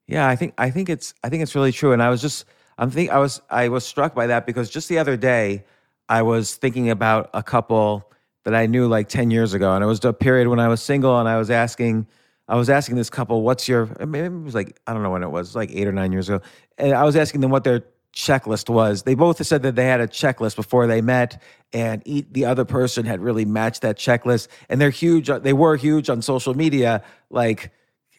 [0.07, 1.91] Yeah, I think I think it's I think it's really true.
[1.91, 2.45] And I was just
[2.77, 5.65] I'm think I was I was struck by that because just the other day
[6.09, 8.09] I was thinking about a couple
[8.45, 9.73] that I knew like 10 years ago.
[9.75, 12.07] And it was a period when I was single and I was asking
[12.47, 15.23] I was asking this couple, what's your I it was like I don't know when
[15.23, 16.41] it was, like eight or nine years ago.
[16.77, 17.83] And I was asking them what their
[18.13, 19.03] checklist was.
[19.03, 21.41] They both said that they had a checklist before they met,
[21.73, 24.47] and eat, the other person had really matched that checklist.
[24.69, 25.27] And they're huge.
[25.27, 27.71] They were huge on social media, like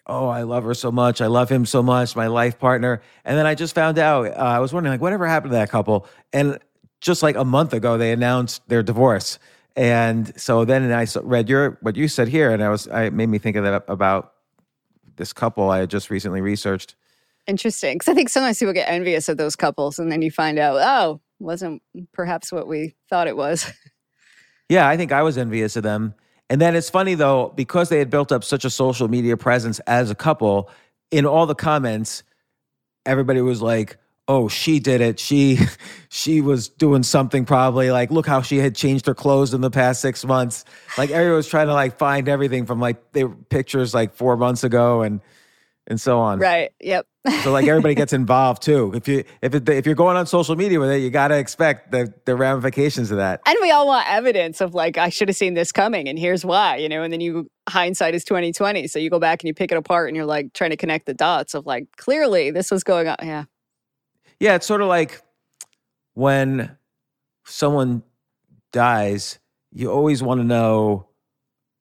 [0.09, 1.21] oh, I love her so much.
[1.21, 3.03] I love him so much, my life partner.
[3.25, 5.71] And then I just found out, uh, I was wondering, like, whatever happened to that
[5.71, 6.07] couple?
[6.33, 6.59] And
[7.01, 9.39] just like a month ago, they announced their divorce.
[9.77, 13.29] And so then I read your what you said here, and I was, I made
[13.29, 14.33] me think of that about
[15.17, 16.97] this couple I had just recently researched.
[17.47, 17.97] Interesting.
[17.97, 20.77] Because I think sometimes people get envious of those couples, and then you find out,
[20.81, 21.83] oh, wasn't
[22.13, 23.71] perhaps what we thought it was.
[24.69, 26.15] Yeah, I think I was envious of them.
[26.51, 29.81] And then it's funny though, because they had built up such a social media presence
[29.81, 30.71] as a couple,
[31.11, 32.23] in all the comments,
[33.07, 35.19] everybody was like, "Oh, she did it.
[35.21, 35.59] She
[36.09, 37.91] she was doing something probably.
[37.91, 40.65] Like, look how she had changed her clothes in the past 6 months."
[40.97, 44.65] Like everyone was trying to like find everything from like their pictures like 4 months
[44.65, 45.21] ago and
[45.87, 46.39] and so on.
[46.39, 46.71] Right.
[46.81, 47.07] Yep.
[47.43, 48.93] So like everybody gets involved too.
[48.95, 51.39] If you if it, if you're going on social media with it, you got to
[51.39, 53.41] expect the the ramifications of that.
[53.47, 56.45] And we all want evidence of like I should have seen this coming, and here's
[56.45, 57.03] why, you know.
[57.03, 59.77] And then you hindsight is twenty twenty, so you go back and you pick it
[59.79, 63.09] apart, and you're like trying to connect the dots of like clearly this was going
[63.09, 63.17] on.
[63.23, 63.45] Yeah.
[64.41, 65.21] Yeah, it's sort of like
[66.15, 66.77] when
[67.45, 68.03] someone
[68.73, 69.39] dies,
[69.73, 71.09] you always want to know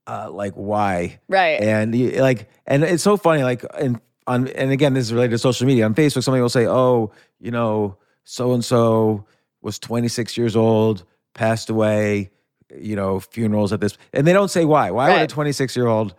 [0.07, 1.61] uh, like why Right.
[1.61, 5.31] and you, like and it's so funny like and on and again this is related
[5.31, 5.85] to social media.
[5.85, 9.25] On facebook somebody will say oh you know so and so
[9.61, 11.03] was 26 years old
[11.33, 12.29] passed away
[12.75, 14.91] you know funerals at this and they don't say why.
[14.91, 16.13] Why would a 26 year old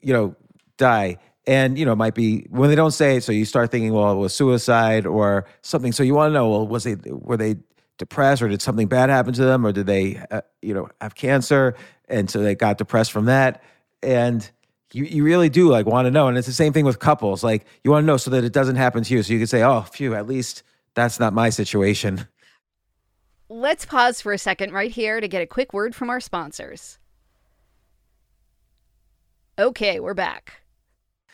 [0.00, 0.34] you know
[0.76, 1.18] die?
[1.46, 3.92] And you know it might be when they don't say it so you start thinking
[3.92, 5.92] well it was suicide or something.
[5.92, 7.56] So you want to know well was they were they
[7.98, 11.14] depressed or did something bad happen to them or did they uh, you know have
[11.14, 11.74] cancer?
[12.08, 13.62] And so they got depressed from that.
[14.02, 14.48] And
[14.92, 17.44] you, you really do like want to know and it's the same thing with couples
[17.44, 19.46] like you want to know so that it doesn't happen to you so you can
[19.46, 20.62] say oh phew at least
[20.94, 22.26] that's not my situation
[23.48, 26.98] Let's pause for a second right here to get a quick word from our sponsors.
[29.58, 30.62] Okay, we're back.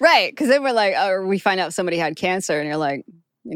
[0.00, 3.04] Right, because then we're like, or we find out somebody had cancer, and you're like,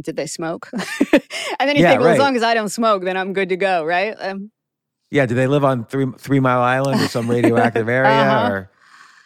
[0.03, 0.70] did they smoke?
[1.12, 3.48] and then you Yeah, think, well, as long as I don't smoke, then I'm good
[3.51, 4.14] to go, right?
[4.18, 4.51] Um,
[5.11, 8.40] yeah do they live on three three mile island or some radioactive area Uh-huh.
[8.40, 8.70] or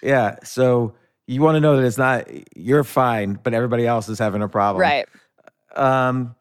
[0.04, 0.94] yeah so
[1.26, 4.48] you want to know that it's not you're fine but everybody else is having a
[4.48, 5.08] problem right.
[5.74, 6.34] um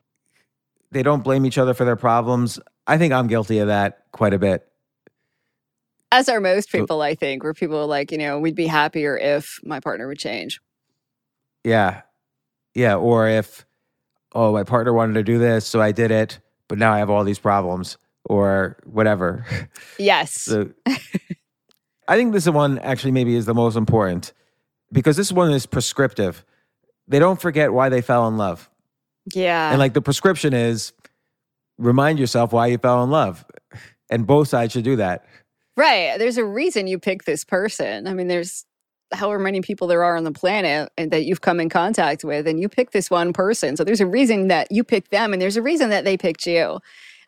[0.91, 4.33] they don't blame each other for their problems i think i'm guilty of that quite
[4.33, 4.67] a bit
[6.11, 9.17] As are most people, I think, where people are like, you know, we'd be happier
[9.17, 10.61] if my partner would change.
[11.63, 12.01] Yeah.
[12.75, 12.97] Yeah.
[12.97, 13.65] Or if,
[14.33, 16.37] oh, my partner wanted to do this, so I did it,
[16.67, 19.43] but now I have all these problems or whatever.
[19.97, 20.47] Yes.
[20.51, 20.69] So
[22.07, 24.33] I think this one actually maybe is the most important
[24.91, 26.45] because this one is prescriptive.
[27.07, 28.69] They don't forget why they fell in love.
[29.33, 29.69] yeah.
[29.69, 30.93] And like the prescription is
[31.77, 33.45] remind yourself why you fell in love.
[34.09, 35.25] And both sides should do that.
[35.75, 36.17] Right.
[36.19, 38.05] There's a reason you pick this person.
[38.05, 38.65] I mean, there's
[39.11, 42.47] however many people there are on the planet and that you've come in contact with
[42.47, 45.41] and you pick this one person so there's a reason that you picked them and
[45.41, 46.79] there's a reason that they picked you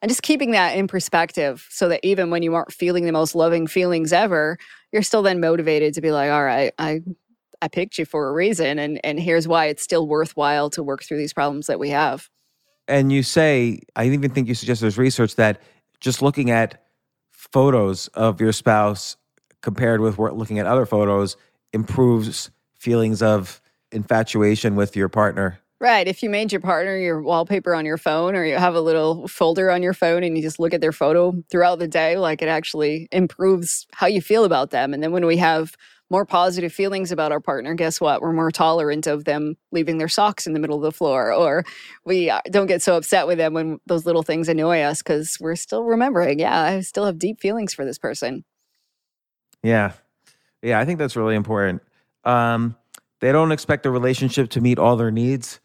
[0.06, 3.34] and just keeping that in perspective so that even when you aren't feeling the most
[3.34, 4.56] loving feelings ever
[4.92, 7.02] you're still then motivated to be like all right i
[7.64, 11.02] i picked you for a reason and and here's why it's still worthwhile to work
[11.02, 12.30] through these problems that we have
[12.88, 15.60] and you say i even think you suggest there's research that
[16.00, 16.86] just looking at
[17.32, 19.18] photos of your spouse
[19.64, 21.36] compared with looking at other photos
[21.74, 23.60] improves feelings of
[23.92, 25.60] infatuation with your partner.
[25.86, 26.08] Right.
[26.08, 29.28] If you made your partner your wallpaper on your phone or you have a little
[29.28, 32.42] folder on your phone and you just look at their photo throughout the day, like
[32.42, 34.96] it actually improves how you feel about them.
[34.96, 35.76] And then when we have
[36.10, 38.20] more positive feelings about our partner, guess what?
[38.24, 41.64] We're more tolerant of them leaving their socks in the middle of the floor, or
[42.04, 45.38] we uh, don't get so upset with them when those little things annoy us because
[45.40, 48.44] we're still remembering, yeah, I still have deep feelings for this person.
[49.62, 49.92] Yeah.
[50.64, 51.84] Yeah, I think that's really important.
[52.24, 52.76] Um,
[53.20, 55.60] they don't expect a relationship to meet all their needs.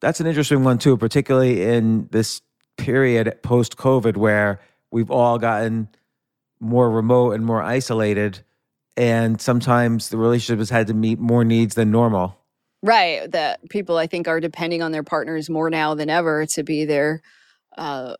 [0.00, 2.40] That's an interesting one, too, particularly in this
[2.76, 5.88] period post COVID where we've all gotten
[6.60, 8.40] more remote and more isolated.
[8.96, 12.36] And sometimes the relationship has had to meet more needs than normal.
[12.82, 13.30] Right.
[13.30, 16.84] That people, I think, are depending on their partners more now than ever to be
[16.84, 17.22] their
[17.76, 18.14] uh,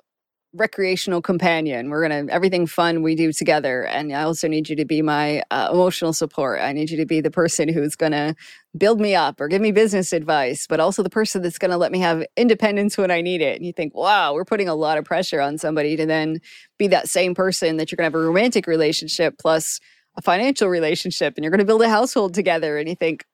[0.55, 1.91] recreational companion.
[1.91, 3.85] We're going to, everything fun we do together.
[3.85, 6.61] And I also need you to be my uh, emotional support.
[6.61, 8.35] I need you to be the person who's going to
[8.77, 11.77] build me up or give me business advice, but also the person that's going to
[11.77, 13.57] let me have independence when I need it.
[13.57, 16.41] And you think, wow, we're putting a lot of pressure on somebody to then
[16.79, 19.81] be that same person that you're going to have a romantic relationship plus
[20.17, 22.79] a financial relationship and you're going to build a household together.
[22.79, 23.25] And you think,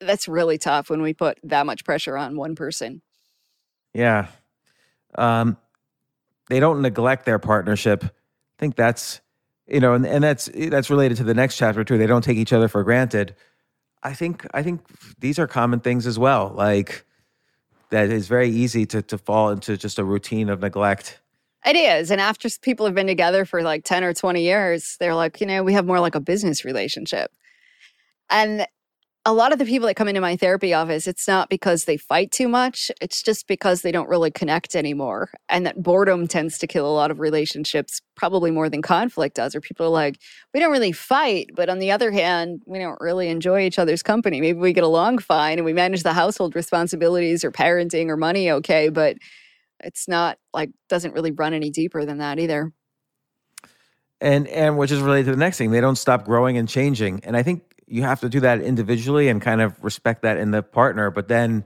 [0.00, 3.00] that's really tough when we put that much pressure on one person.
[3.94, 4.26] Yeah.
[5.14, 5.56] Um,
[6.48, 8.04] they don't neglect their partnership.
[8.04, 9.20] I think that's
[9.66, 11.98] you know, and, and that's that's related to the next chapter too.
[11.98, 13.34] They don't take each other for granted.
[14.02, 14.80] I think I think
[15.18, 16.52] these are common things as well.
[16.54, 17.04] Like
[17.90, 21.20] that is very easy to to fall into just a routine of neglect.
[21.64, 22.12] It is.
[22.12, 25.48] And after people have been together for like 10 or 20 years, they're like, you
[25.48, 27.32] know, we have more like a business relationship.
[28.30, 28.68] And
[29.26, 31.96] a lot of the people that come into my therapy office, it's not because they
[31.96, 32.92] fight too much.
[33.00, 35.32] It's just because they don't really connect anymore.
[35.48, 39.56] And that boredom tends to kill a lot of relationships, probably more than conflict does.
[39.56, 40.20] Or people are like,
[40.54, 41.50] we don't really fight.
[41.56, 44.40] But on the other hand, we don't really enjoy each other's company.
[44.40, 48.48] Maybe we get along fine and we manage the household responsibilities or parenting or money
[48.52, 48.90] okay.
[48.90, 49.16] But
[49.82, 52.72] it's not like, doesn't really run any deeper than that either
[54.18, 57.20] and and which is related to the next thing they don't stop growing and changing
[57.22, 60.50] and i think you have to do that individually and kind of respect that in
[60.50, 61.64] the partner, but then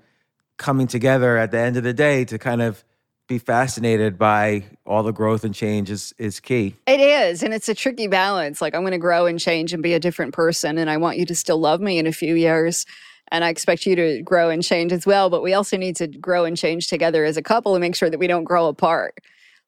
[0.59, 2.85] coming together at the end of the day to kind of
[3.27, 6.75] be fascinated by all the growth and change is is key.
[6.87, 8.61] It is, and it's a tricky balance.
[8.61, 11.16] Like I'm going to grow and change and be a different person and I want
[11.16, 12.87] you to still love me in a few years
[13.33, 16.09] and I expect you to grow and change as well, but we also need to
[16.09, 19.18] grow and change together as a couple and make sure that we don't grow apart.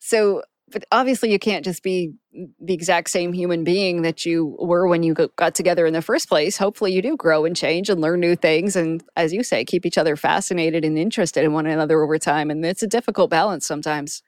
[0.01, 0.43] So
[0.73, 5.03] but obviously you can't just be the exact same human being that you were when
[5.03, 6.57] you got together in the first place.
[6.57, 8.75] Hopefully, you do grow and change and learn new things.
[8.77, 12.51] And as you say, keep each other fascinated and interested in one another over time.
[12.51, 14.23] And it's a difficult balance sometimes.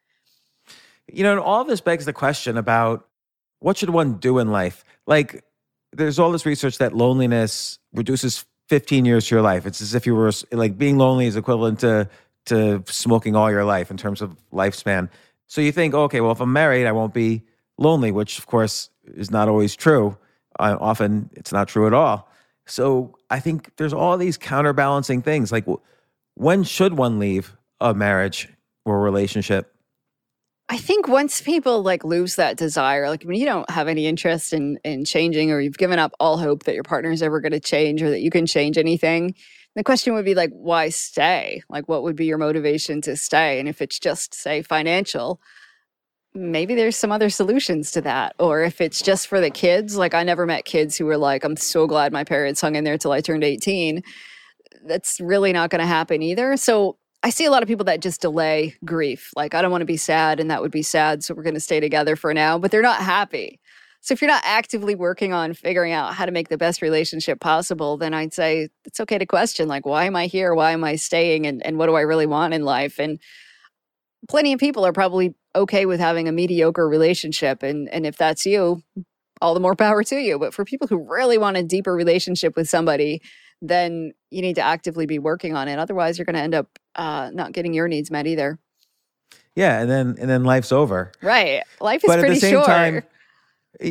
[1.12, 3.08] You know, and all this begs the question about
[3.60, 4.84] what should one do in life?
[5.06, 5.44] Like,
[5.92, 9.66] there's all this research that loneliness reduces 15 years to your life.
[9.66, 12.08] It's as if you were like being lonely is equivalent to
[12.46, 15.08] to smoking all your life in terms of lifespan.
[15.46, 17.42] So you think, okay, well, if I'm married, I won't be
[17.78, 20.16] lonely, which of course is not always true.
[20.58, 22.28] Uh, often it's not true at all.
[22.66, 25.52] So I think there's all these counterbalancing things.
[25.52, 25.66] Like,
[26.34, 28.48] when should one leave a marriage
[28.84, 29.74] or a relationship?
[30.70, 34.54] I think once people like lose that desire, like when you don't have any interest
[34.54, 37.52] in in changing, or you've given up all hope that your partner is ever going
[37.52, 39.34] to change, or that you can change anything,
[39.74, 41.62] the question would be like, why stay?
[41.68, 43.60] Like, what would be your motivation to stay?
[43.60, 45.38] And if it's just say financial,
[46.34, 48.34] maybe there's some other solutions to that.
[48.38, 51.44] Or if it's just for the kids, like I never met kids who were like,
[51.44, 54.02] I'm so glad my parents hung in there till I turned 18.
[54.86, 56.56] That's really not going to happen either.
[56.56, 59.30] So I see a lot of people that just delay grief.
[59.34, 61.24] Like, I don't want to be sad, and that would be sad.
[61.24, 63.60] So we're going to stay together for now, but they're not happy.
[64.02, 67.40] So if you're not actively working on figuring out how to make the best relationship
[67.40, 70.54] possible, then I'd say it's okay to question, like, why am I here?
[70.54, 71.46] Why am I staying?
[71.46, 72.98] And, and what do I really want in life?
[72.98, 73.18] And
[74.28, 77.62] plenty of people are probably okay with having a mediocre relationship.
[77.62, 78.82] And, and if that's you,
[79.40, 80.38] all the more power to you.
[80.38, 83.20] But for people who really want a deeper relationship with somebody,
[83.60, 85.78] then you need to actively be working on it.
[85.78, 88.58] Otherwise, you're going to end up uh, not getting your needs met either.
[89.56, 91.12] Yeah, and then and then life's over.
[91.22, 92.66] Right, life is but pretty at the same short.
[92.66, 93.02] Time,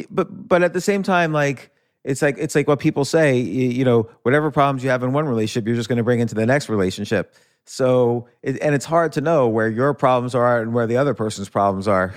[0.09, 1.72] but but at the same time, like
[2.03, 3.39] it's like it's like what people say.
[3.39, 6.20] You, you know, whatever problems you have in one relationship, you're just going to bring
[6.20, 7.34] into the next relationship.
[7.66, 11.14] So, it, and it's hard to know where your problems are and where the other
[11.14, 12.14] person's problems are.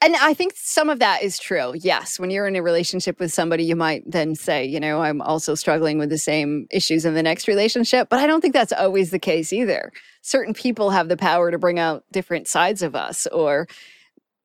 [0.00, 1.72] And I think some of that is true.
[1.74, 2.20] Yes.
[2.20, 5.56] When you're in a relationship with somebody, you might then say, you know, I'm also
[5.56, 8.08] struggling with the same issues in the next relationship.
[8.08, 9.90] But I don't think that's always the case either.
[10.22, 13.26] Certain people have the power to bring out different sides of us.
[13.32, 13.66] Or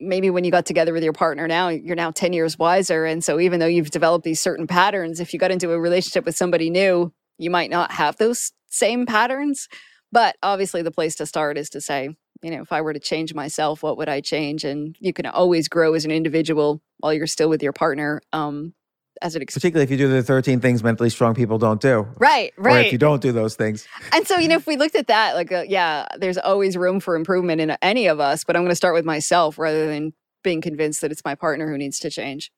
[0.00, 3.04] maybe when you got together with your partner now, you're now 10 years wiser.
[3.04, 6.24] And so even though you've developed these certain patterns, if you got into a relationship
[6.24, 9.68] with somebody new, you might not have those same patterns.
[10.14, 12.08] But obviously, the place to start is to say,
[12.40, 14.62] you know, if I were to change myself, what would I change?
[14.62, 18.20] And you can always grow as an individual while you're still with your partner.
[18.32, 18.74] Um,
[19.22, 22.06] as an ex- particularly if you do the 13 things mentally strong people don't do.
[22.16, 22.76] Right, right.
[22.76, 23.88] Or if you don't do those things.
[24.12, 27.00] And so, you know, if we looked at that, like, uh, yeah, there's always room
[27.00, 30.12] for improvement in any of us, but I'm going to start with myself rather than
[30.44, 32.52] being convinced that it's my partner who needs to change.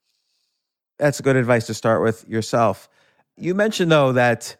[0.98, 2.88] That's good advice to start with yourself.
[3.36, 4.56] You mentioned, though, that,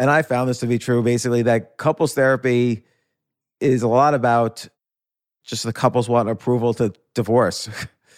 [0.00, 2.84] and I found this to be true, basically, that couples therapy
[3.60, 4.66] is a lot about
[5.44, 7.68] just the couples wanting approval to divorce.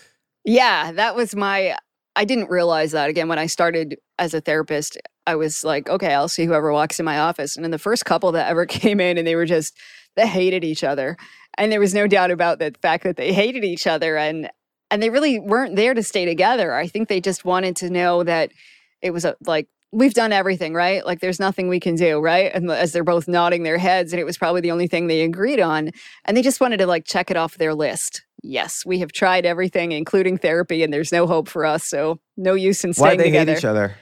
[0.45, 1.77] yeah, that was my.
[2.15, 4.97] I didn't realize that again when I started as a therapist.
[5.27, 7.57] I was like, okay, I'll see whoever walks in my office.
[7.57, 9.77] And then the first couple that ever came in and they were just,
[10.15, 11.17] they hated each other.
[11.59, 14.17] And there was no doubt about the fact that they hated each other.
[14.17, 14.51] And,
[14.91, 16.75] and they really weren't there to stay together.
[16.75, 18.53] I think they just wanted to know that
[19.01, 21.05] it was a, like we've done everything, right?
[21.05, 22.51] Like there's nothing we can do, right?
[22.53, 25.21] And as they're both nodding their heads, and it was probably the only thing they
[25.21, 25.91] agreed on.
[26.25, 28.25] And they just wanted to like check it off their list.
[28.43, 31.85] Yes, we have tried everything, including therapy, and there's no hope for us.
[31.85, 33.53] So no use in staying Why they together.
[33.53, 33.97] hate each other?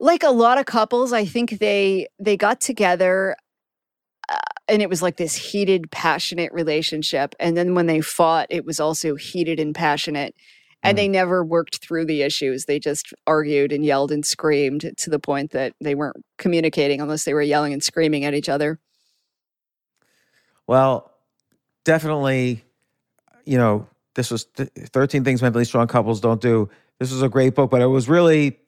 [0.00, 3.36] Like a lot of couples, I think they they got together.
[4.28, 7.34] Uh, and it was like this heated, passionate relationship.
[7.40, 10.34] And then when they fought, it was also heated and passionate
[10.82, 11.00] and mm.
[11.00, 12.64] they never worked through the issues.
[12.64, 17.24] They just argued and yelled and screamed to the point that they weren't communicating unless
[17.24, 18.78] they were yelling and screaming at each other.
[20.66, 21.10] Well,
[21.84, 22.64] definitely,
[23.44, 26.68] you know, this was 13 things mentally strong couples don't do.
[26.98, 28.58] This was a great book, but it was really,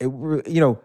[0.00, 0.80] it, you know,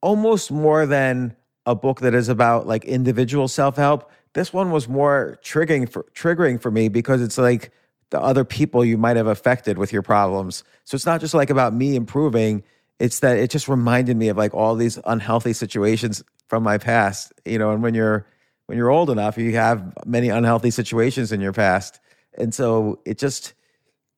[0.00, 1.34] almost more than
[1.64, 4.10] a book that is about like individual self help.
[4.34, 7.72] This one was more triggering for triggering for me because it's like
[8.12, 10.64] the other people you might have affected with your problems.
[10.84, 12.62] So it's not just like about me improving.
[13.00, 17.32] It's that it just reminded me of like all these unhealthy situations from my past,
[17.46, 18.26] you know, and when you're
[18.66, 22.00] when you're old enough, you have many unhealthy situations in your past.
[22.36, 23.54] And so it just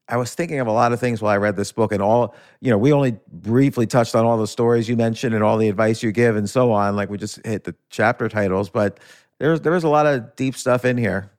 [0.09, 2.35] I was thinking of a lot of things while I read this book and all,
[2.61, 5.69] you know, we only briefly touched on all the stories you mentioned and all the
[5.69, 6.97] advice you give and so on.
[6.97, 8.99] Like we just hit the chapter titles, but
[9.39, 11.31] there's there was a lot of deep stuff in here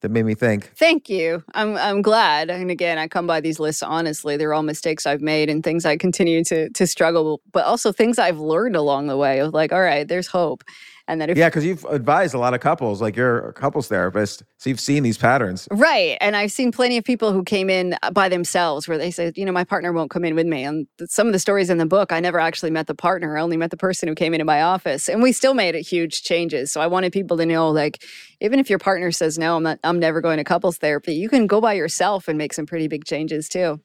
[0.00, 0.72] that made me think.
[0.76, 1.42] Thank you.
[1.54, 2.50] I'm I'm glad.
[2.50, 4.36] And again, I come by these lists honestly.
[4.36, 8.18] They're all mistakes I've made and things I continue to to struggle, but also things
[8.18, 10.62] I've learned along the way of like, all right, there's hope
[11.08, 13.88] and that if yeah because you've advised a lot of couples like you're a couples
[13.88, 15.66] therapist so you've seen these patterns.
[15.70, 19.36] Right and i've seen plenty of people who came in by themselves where they said
[19.36, 21.78] you know my partner won't come in with me and some of the stories in
[21.78, 24.32] the book i never actually met the partner i only met the person who came
[24.32, 27.70] into my office and we still made huge changes so i wanted people to know
[27.70, 28.02] like
[28.40, 31.28] even if your partner says no i'm not i'm never going to couples therapy you
[31.28, 33.80] can go by yourself and make some pretty big changes too.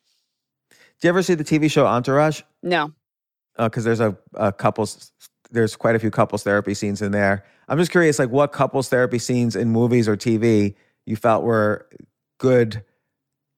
[1.01, 2.41] Do you ever see the tv show entourage?
[2.61, 2.93] No.
[3.57, 5.11] Because uh, there's a, a couples
[5.53, 7.45] there's quite a few couples therapy scenes in there.
[7.69, 10.75] I'm just curious, like what couples therapy scenes in movies or TV
[11.05, 11.87] you felt were
[12.39, 12.83] good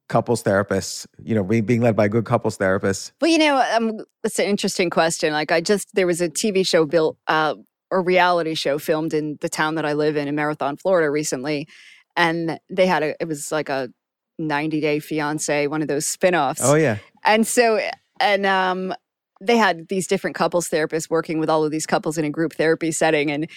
[0.07, 3.11] couples therapists, you know, being led by good couples therapists?
[3.21, 5.33] Well, you know, um, that's an interesting question.
[5.33, 7.55] Like, I just, there was a TV show built, uh,
[7.91, 11.67] or reality show filmed in the town that I live in, in Marathon, Florida, recently.
[12.15, 13.89] And they had a, it was like a
[14.37, 16.61] 90 Day Fiance, one of those spin offs.
[16.63, 16.97] Oh, yeah.
[17.23, 17.79] And so,
[18.19, 18.93] and um,
[19.41, 22.53] they had these different couples therapists working with all of these couples in a group
[22.53, 23.31] therapy setting.
[23.31, 23.49] And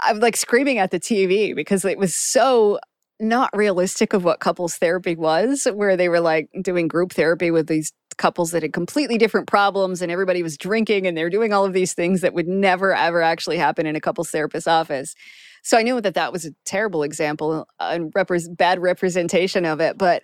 [0.00, 2.78] I'm like screaming at the TV because it was so
[3.18, 7.66] not realistic of what couples therapy was, where they were like doing group therapy with
[7.66, 11.64] these couples that had completely different problems and everybody was drinking and they're doing all
[11.64, 15.14] of these things that would never ever actually happen in a couples therapist office.
[15.62, 19.98] So I knew that that was a terrible example and repre- bad representation of it.
[19.98, 20.22] But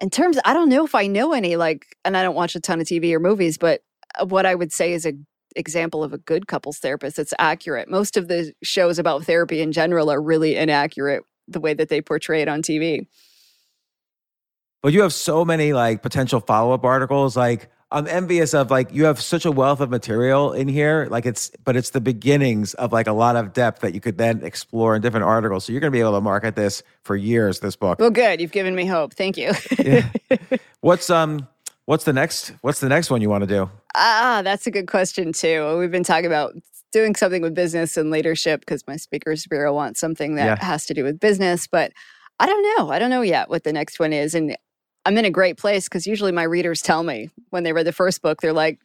[0.00, 2.60] in terms, I don't know if I know any like, and I don't watch a
[2.60, 3.82] ton of TV or movies, but uh,
[4.26, 5.12] what I would say is a
[5.56, 7.88] example of a good couples therapist that's accurate.
[7.88, 12.00] Most of the shows about therapy in general are really inaccurate the way that they
[12.00, 13.06] portray it on TV.
[14.82, 19.04] But you have so many like potential follow-up articles like I'm envious of like you
[19.04, 22.92] have such a wealth of material in here like it's but it's the beginnings of
[22.92, 25.64] like a lot of depth that you could then explore in different articles.
[25.64, 27.98] So you're going to be able to market this for years this book.
[27.98, 29.14] Well good, you've given me hope.
[29.14, 29.52] Thank you.
[29.78, 30.08] yeah.
[30.80, 31.48] What's um
[31.90, 33.68] what's the next what's the next one you want to do?
[33.96, 35.76] Ah, that's a good question too.
[35.76, 36.54] We've been talking about
[36.92, 40.64] doing something with business and leadership because my speakers bureau wants something that Yeah.
[40.64, 41.92] has to do with business, but
[42.38, 42.90] I don't know.
[42.92, 44.56] I don't know yet what the next one is and
[45.04, 47.92] I'm in a great place because usually my readers tell me when they read the
[47.92, 48.78] first book, they're like,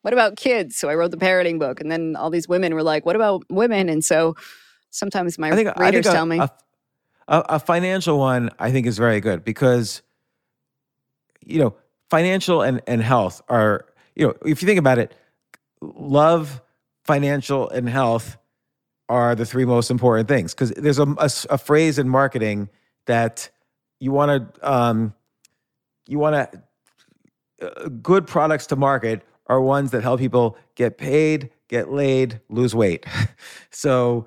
[0.00, 0.76] what about kids?
[0.76, 1.78] So I wrote the parenting book.
[1.78, 3.90] And then all these women were like, what about women?
[3.90, 4.34] And so
[4.88, 6.38] sometimes my think readers a, tell me.
[6.38, 6.50] a,
[7.28, 10.00] a, a financial one I think is very good because
[11.44, 11.74] you know
[12.10, 13.86] financial and and health are
[14.16, 15.14] you know if you think about it,
[15.80, 16.60] love,
[17.04, 18.36] financial, and health
[19.08, 21.14] are the three most important things because there's a
[21.48, 22.68] a phrase in marketing
[23.06, 23.48] that
[24.00, 25.14] you want to um,
[26.06, 26.62] you want to
[27.66, 32.74] uh, good products to market are ones that help people get paid, get laid, lose
[32.74, 33.04] weight.
[33.70, 34.26] so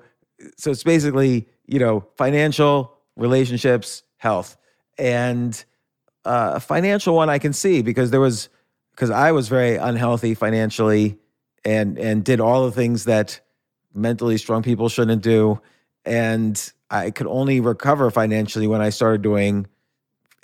[0.56, 4.56] so it's basically you know financial relationships health
[4.98, 5.64] and
[6.24, 8.48] a financial one i can see because there was
[8.92, 11.18] because i was very unhealthy financially
[11.64, 13.40] and and did all the things that
[13.94, 15.60] mentally strong people shouldn't do
[16.04, 19.66] and i could only recover financially when i started doing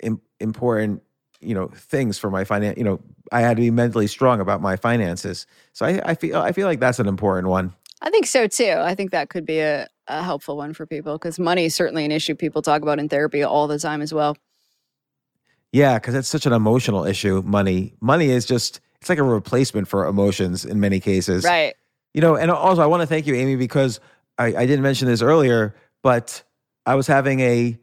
[0.01, 1.01] Im- important
[1.39, 2.99] you know things for my finance you know
[3.31, 6.67] i had to be mentally strong about my finances so i, I feel i feel
[6.67, 8.75] like that's an important one I think so too.
[8.77, 12.03] I think that could be a, a helpful one for people because money is certainly
[12.03, 14.35] an issue people talk about in therapy all the time as well.
[15.71, 17.41] Yeah, because it's such an emotional issue.
[17.45, 21.43] Money, money is just it's like a replacement for emotions in many cases.
[21.43, 21.75] Right.
[22.13, 23.99] You know, and also I want to thank you, Amy, because
[24.37, 26.43] I, I didn't mention this earlier, but
[26.85, 27.79] I was having a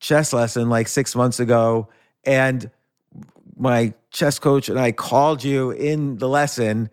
[0.00, 1.88] chess lesson like six months ago,
[2.24, 2.70] and
[3.56, 6.90] my chess coach and I called you in the lesson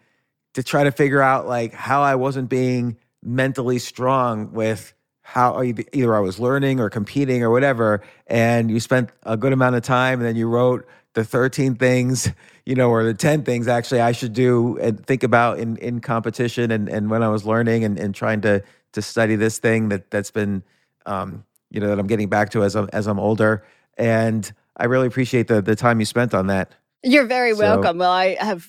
[0.54, 4.94] to try to figure out like how I wasn't being mentally strong with
[5.32, 8.02] how either either I was learning or competing or whatever.
[8.28, 12.30] And you spent a good amount of time and then you wrote the 13 things,
[12.66, 16.02] you know, or the 10 things actually I should do and think about in, in
[16.02, 18.62] competition and, and when I was learning and, and trying to
[18.92, 20.64] to study this thing that that's been
[21.06, 23.64] um, you know, that I'm getting back to as I'm as I'm older.
[23.98, 26.74] And I really appreciate the the time you spent on that.
[27.04, 28.00] You're very So- welcome.
[28.00, 28.68] Well, I have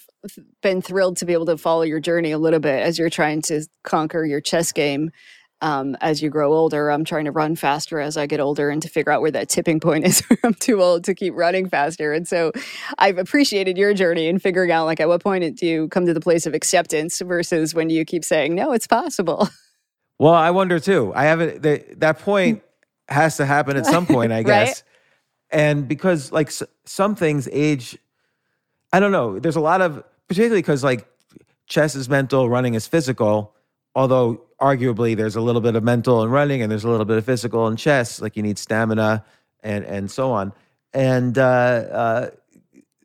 [0.62, 3.42] been thrilled to be able to follow your journey a little bit as you're trying
[3.42, 5.10] to conquer your chess game.
[5.62, 8.82] Um, as you grow older, I'm trying to run faster as I get older and
[8.82, 11.68] to figure out where that tipping point is where I'm too old to keep running
[11.68, 12.12] faster.
[12.12, 12.52] And so
[12.98, 16.12] I've appreciated your journey in figuring out like at what point do you come to
[16.12, 19.48] the place of acceptance versus when do you keep saying, no, it's possible.
[20.18, 21.10] Well, I wonder too.
[21.16, 21.62] I haven't.
[21.62, 22.62] The, that point
[23.08, 24.46] has to happen at some point, I Right.
[24.46, 24.84] guess.
[25.50, 27.98] And because like s- some things age,
[28.92, 29.40] I don't know.
[29.40, 31.08] There's a lot of particularly because like
[31.66, 33.52] chess is mental, running is physical.
[33.94, 37.18] Although arguably there's a little bit of mental in running, and there's a little bit
[37.18, 38.20] of physical in chess.
[38.20, 39.24] Like you need stamina
[39.62, 40.52] and and so on.
[40.94, 42.30] And uh, uh,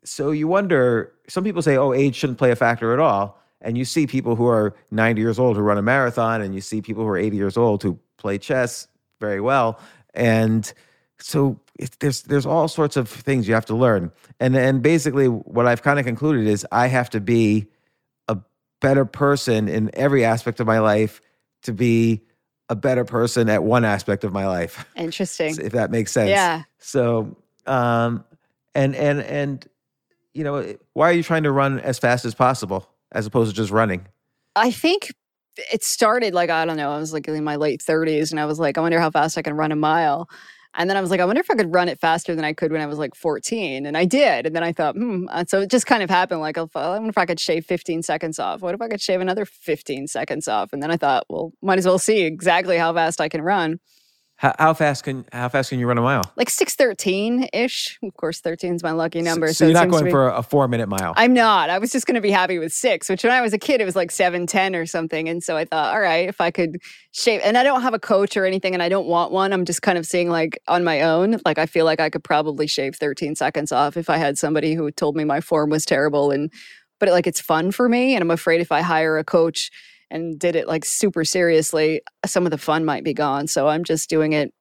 [0.04, 1.12] so you wonder.
[1.28, 4.36] Some people say, "Oh, age shouldn't play a factor at all." And you see people
[4.36, 7.18] who are 90 years old who run a marathon, and you see people who are
[7.18, 8.86] 80 years old who play chess
[9.20, 9.80] very well.
[10.14, 10.72] And
[11.18, 11.58] so
[11.98, 14.12] there's there's all sorts of things you have to learn.
[14.40, 17.66] And and basically, what I've kind of concluded is I have to be
[18.80, 21.20] better person in every aspect of my life
[21.62, 22.22] to be
[22.68, 25.56] a better person at one aspect of my life Interesting.
[25.60, 26.30] if that makes sense.
[26.30, 26.64] Yeah.
[26.78, 28.24] So, um,
[28.74, 29.68] and and and
[30.34, 33.56] you know, why are you trying to run as fast as possible as opposed to
[33.56, 34.06] just running?
[34.54, 35.12] I think
[35.72, 36.92] it started like I don't know.
[36.92, 39.36] I was like in my late 30s, and I was like, I wonder how fast
[39.38, 40.28] I can run a mile.
[40.74, 42.52] And then I was like, I wonder if I could run it faster than I
[42.52, 44.46] could when I was like 14, and I did.
[44.46, 45.26] And then I thought, hmm.
[45.30, 46.40] And so it just kind of happened.
[46.40, 48.60] Like, I wonder if I could shave 15 seconds off.
[48.60, 50.72] What if I could shave another 15 seconds off?
[50.72, 53.80] And then I thought, well, might as well see exactly how fast I can run.
[54.38, 56.22] How, how fast can how fast can you run a mile?
[56.36, 57.98] Like 613 ish.
[58.04, 59.48] Of course, 13 is my lucky number.
[59.48, 61.12] So, So, you're not going be- for a four minute mile.
[61.16, 61.70] I'm not.
[61.70, 63.80] I was just going to be happy with six, which when I was a kid,
[63.80, 65.28] it was like seven ten or something.
[65.28, 67.98] And so I thought, all right, if I could shave, and I don't have a
[67.98, 69.52] coach or anything, and I don't want one.
[69.52, 71.40] I'm just kind of seeing like on my own.
[71.44, 74.74] Like I feel like I could probably shave 13 seconds off if I had somebody
[74.74, 76.30] who told me my form was terrible.
[76.30, 76.52] And,
[77.00, 78.14] but like it's fun for me.
[78.14, 79.72] And I'm afraid if I hire a coach
[80.10, 83.46] and did it like super seriously, some of the fun might be gone.
[83.46, 84.52] So I'm just doing it.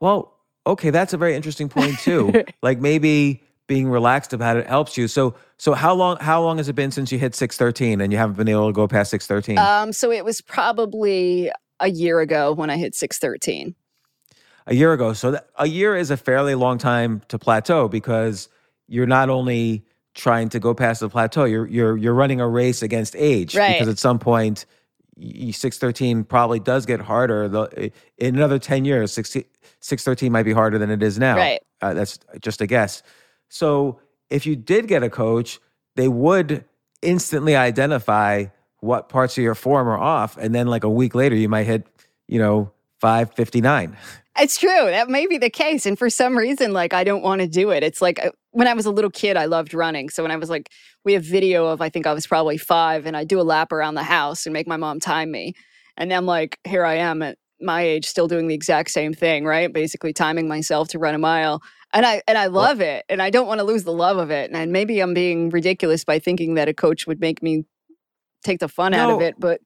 [0.00, 0.36] well,
[0.66, 2.44] okay, that's a very interesting point too.
[2.62, 5.08] like maybe being relaxed about it helps you.
[5.08, 8.12] So so how long how long has it been since you hit six thirteen and
[8.12, 9.58] you haven't been able to go past six thirteen?
[9.58, 11.50] Um, so it was probably
[11.80, 13.74] a year ago when I hit 613.
[14.66, 15.12] a year ago.
[15.14, 18.48] So that, a year is a fairly long time to plateau because
[18.86, 19.84] you're not only
[20.20, 23.72] trying to go past the plateau, you're you're you're running a race against age Right.
[23.72, 24.66] because at some point
[25.52, 27.48] six thirteen probably does get harder.
[27.48, 31.36] The, in another ten years, six thirteen might be harder than it is now.
[31.36, 31.60] Right.
[31.80, 33.02] Uh, that's just a guess.
[33.48, 35.58] So if you did get a coach,
[35.96, 36.64] they would
[37.02, 38.46] instantly identify
[38.80, 40.36] what parts of your form are off.
[40.36, 41.86] And then like a week later, you might hit,
[42.28, 42.70] you know,
[43.00, 43.96] 559.
[44.38, 44.70] It's true.
[44.70, 45.84] That may be the case.
[45.84, 47.82] And for some reason, like, I don't want to do it.
[47.82, 50.08] It's like uh, when I was a little kid, I loved running.
[50.08, 50.70] So when I was like,
[51.04, 53.72] we have video of, I think I was probably five, and I do a lap
[53.72, 55.54] around the house and make my mom time me.
[55.96, 59.44] And I'm like, here I am at my age, still doing the exact same thing,
[59.44, 59.72] right?
[59.72, 61.62] Basically timing myself to run a mile.
[61.92, 63.04] And I and I love it.
[63.08, 64.50] And I don't want to lose the love of it.
[64.52, 67.64] And maybe I'm being ridiculous by thinking that a coach would make me
[68.42, 69.34] take the fun no, out of it.
[69.38, 69.60] But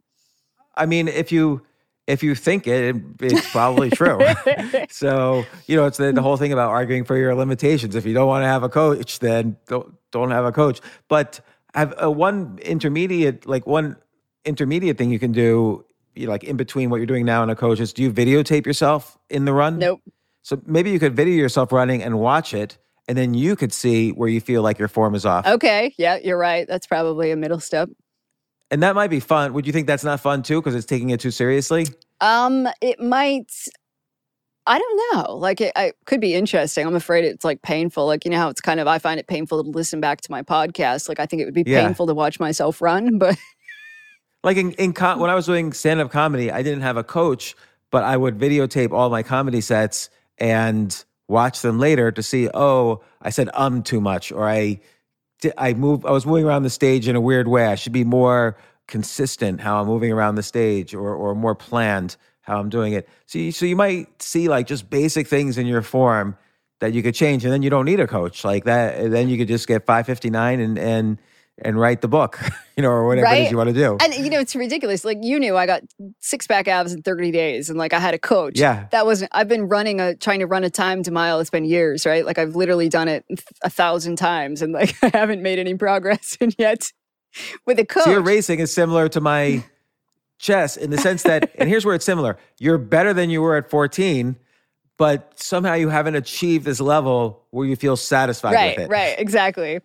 [0.75, 1.63] I mean, if you
[2.07, 4.21] if you think it, it's probably true.
[4.91, 7.95] so you know, it's the, the whole thing about arguing for your limitations.
[7.95, 10.81] If you don't want to have a coach, then don't don't have a coach.
[11.09, 11.41] But
[11.75, 13.97] have a one intermediate, like one
[14.45, 17.51] intermediate thing you can do, you know, like in between what you're doing now and
[17.51, 19.79] a coach is do you videotape yourself in the run?
[19.79, 20.01] Nope.
[20.43, 22.77] So maybe you could video yourself running and watch it,
[23.09, 25.47] and then you could see where you feel like your form is off.
[25.47, 25.95] Okay.
[25.97, 26.69] Yeah, you're right.
[26.69, 27.89] That's probably a middle step.
[28.75, 29.53] And that might be fun.
[29.53, 31.87] Would you think that's not fun too because it's taking it too seriously?
[32.21, 33.53] Um, it might.
[34.67, 35.37] I don't know.
[35.37, 36.85] Like it, it, could be interesting.
[36.85, 38.05] I'm afraid it's like painful.
[38.05, 38.89] Like you know how it's kind of.
[38.89, 41.09] I find it painful to listen back to my podcast.
[41.09, 41.87] Like I think it would be yeah.
[41.87, 43.17] painful to watch myself run.
[43.21, 43.39] But
[44.43, 47.05] like in, in com- when I was doing stand up comedy, I didn't have a
[47.05, 47.55] coach,
[47.93, 52.51] but I would videotape all my comedy sets and watch them later to see.
[52.53, 54.81] Oh, I said um too much, or I
[55.59, 57.67] I move I was moving around the stage in a weird way.
[57.67, 58.57] I should be more
[58.87, 63.09] consistent how I'm moving around the stage or or more planned how I'm doing it.
[63.27, 66.37] So you, so you might see like just basic things in your form
[66.81, 69.39] that you could change and then you don't need a coach like that then you
[69.39, 71.19] could just get 559 and and
[71.63, 72.41] and write the book,
[72.77, 73.43] you know, or whatever right?
[73.43, 73.97] it is you want to do.
[74.01, 75.05] And you know, it's ridiculous.
[75.05, 75.83] Like you knew I got
[76.21, 78.59] six pack abs in 30 days and like I had a coach.
[78.59, 78.87] Yeah.
[78.91, 81.41] That wasn't I've been running a trying to run a time to mile.
[81.41, 82.25] It's been years, right?
[82.25, 83.25] Like I've literally done it
[83.63, 86.93] a thousand times and like I haven't made any progress and yet
[87.67, 88.05] with a coach.
[88.05, 89.65] So your racing is similar to my
[90.39, 92.37] chess in the sense that, and here's where it's similar.
[92.59, 94.37] You're better than you were at 14
[94.97, 98.89] but somehow you haven't achieved this level where you feel satisfied right, with it.
[98.89, 99.81] Right, exactly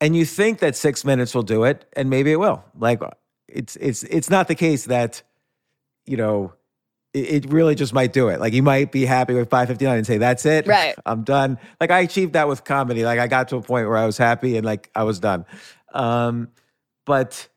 [0.00, 2.64] and you think that six minutes will do it, and maybe it will.
[2.78, 3.00] Like
[3.48, 5.22] it's it's it's not the case that
[6.04, 6.52] you know
[7.14, 8.40] it, it really just might do it.
[8.40, 10.66] Like you might be happy with five fifty nine and say that's it.
[10.66, 11.58] Right, I'm done.
[11.80, 13.04] Like I achieved that with comedy.
[13.04, 15.46] Like I got to a point where I was happy and like I was done.
[15.94, 16.48] Um,
[17.04, 17.48] but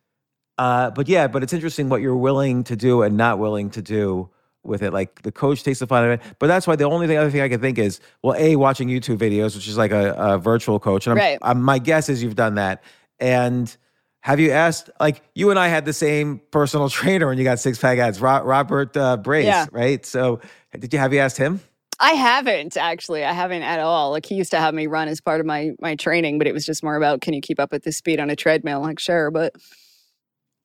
[0.57, 3.81] uh, but yeah, but it's interesting what you're willing to do and not willing to
[3.81, 4.29] do
[4.63, 4.93] with it.
[4.93, 6.21] Like the coach takes the fun of it.
[6.39, 8.89] But that's why the only thing, other thing I can think is, well, a watching
[8.89, 11.39] YouTube videos, which is like a, a virtual coach, and I'm, right.
[11.41, 12.83] I'm, my guess is you've done that.
[13.19, 13.75] And
[14.21, 14.89] have you asked?
[14.99, 18.19] Like you and I had the same personal trainer when you got six pack ads,
[18.21, 19.65] Robert uh, Brace, yeah.
[19.71, 20.05] right?
[20.05, 20.41] So
[20.77, 21.61] did you have you asked him?
[22.01, 23.25] I haven't actually.
[23.25, 24.11] I haven't at all.
[24.11, 26.53] Like he used to have me run as part of my my training, but it
[26.53, 28.81] was just more about can you keep up with the speed on a treadmill?
[28.81, 29.55] Like sure, but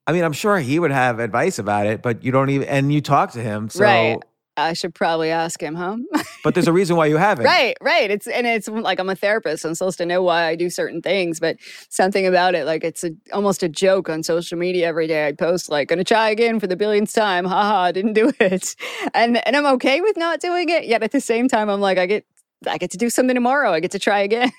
[0.07, 2.93] I mean, I'm sure he would have advice about it, but you don't even, and
[2.93, 3.69] you talk to him.
[3.71, 3.81] So.
[3.81, 4.19] Right.
[4.57, 5.97] I should probably ask him, huh?
[6.45, 7.45] but there's a reason why you haven't.
[7.45, 8.11] Right, right.
[8.11, 9.65] It's and it's like I'm a therapist.
[9.65, 11.57] I'm supposed to know why I do certain things, but
[11.89, 15.27] something about it, like it's a, almost a joke on social media every day.
[15.27, 18.77] I post like, "Gonna try again for the billionth time." Haha, didn't do it,
[19.13, 20.85] and and I'm okay with not doing it.
[20.85, 22.25] Yet at the same time, I'm like, I get
[22.69, 23.73] I get to do something tomorrow.
[23.73, 24.53] I get to try again.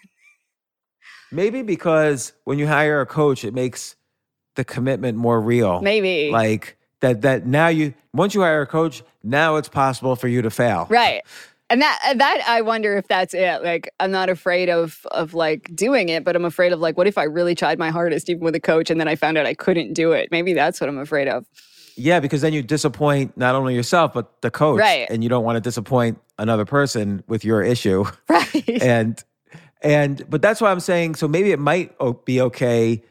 [1.32, 3.96] Maybe because when you hire a coach, it makes
[4.56, 5.82] the commitment more real.
[5.82, 6.32] Maybe.
[6.32, 10.42] Like that that now you once you hire a coach, now it's possible for you
[10.42, 10.88] to fail.
[10.90, 11.22] Right.
[11.70, 13.64] And that uh, that I wonder if that's it.
[13.64, 17.08] Like I'm not afraid of of like doing it, but I'm afraid of like what
[17.08, 19.46] if I really tried my hardest even with a coach and then I found out
[19.46, 20.30] I couldn't do it.
[20.32, 21.46] Maybe that's what I'm afraid of.
[21.98, 25.08] Yeah, because then you disappoint not only yourself but the coach, right?
[25.10, 28.70] And you don't want to disappoint another person with your issue, right?
[28.82, 29.24] And
[29.82, 31.16] and but that's why I'm saying.
[31.16, 31.96] So maybe it might
[32.26, 33.02] be okay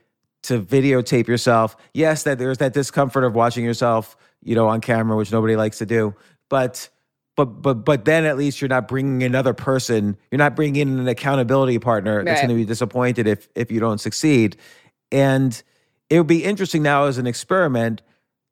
[0.44, 1.76] to videotape yourself.
[1.92, 5.78] Yes, that there's that discomfort of watching yourself, you know, on camera, which nobody likes
[5.78, 6.14] to do.
[6.48, 6.88] But
[7.36, 10.16] but but but then at least you're not bringing another person.
[10.30, 12.26] You're not bringing in an accountability partner right.
[12.26, 14.56] that's going to be disappointed if if you don't succeed.
[15.10, 15.60] And
[16.10, 18.02] it would be interesting now as an experiment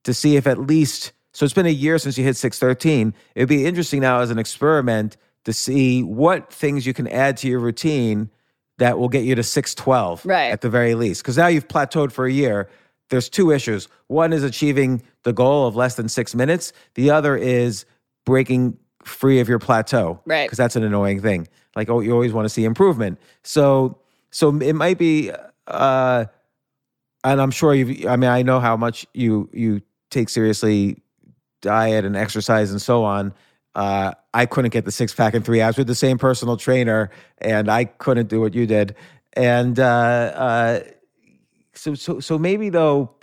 [0.05, 1.13] to see if at least.
[1.35, 3.15] So it's been a year since you hit 613.
[3.35, 7.49] It'd be interesting now as an experiment to see what things you can add to
[7.49, 8.31] your routine
[8.79, 10.51] that will get you to 612 right.
[10.51, 11.23] at the very least.
[11.23, 12.69] Because now you've plateaued for a year.
[13.11, 13.89] There's two issues.
[14.07, 17.85] One is achieving the goal of less than six minutes, the other is
[18.25, 20.21] breaking free of your plateau.
[20.25, 20.47] Right.
[20.47, 21.49] Because that's an annoying thing.
[21.77, 23.19] Like, oh, you always want to see improvement.
[23.43, 23.99] So,
[24.31, 25.31] so it might be,
[25.67, 26.25] uh,
[27.25, 31.03] and I'm sure you've, I mean, I know how much you, you take seriously
[31.61, 33.33] diet and exercise and so on.
[33.75, 37.11] Uh, I couldn't get the six pack in three hours with the same personal trainer,
[37.39, 38.95] and I couldn't do what you did.
[39.35, 40.81] And uh, uh,
[41.75, 43.15] so, so, so maybe though,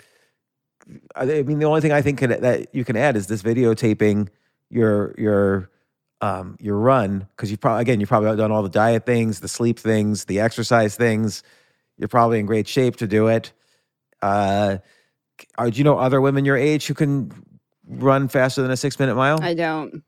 [1.15, 4.29] I mean, the only thing I think that you can add is this videotaping
[4.69, 5.69] your your
[6.21, 9.47] um, your run because you probably again you've probably done all the diet things, the
[9.47, 11.43] sleep things, the exercise things.
[11.97, 13.51] You're probably in great shape to do it.
[14.21, 14.77] Uh,
[15.57, 17.31] are, do you know other women your age who can
[17.87, 19.41] run faster than a six minute mile?
[19.41, 20.03] I don't.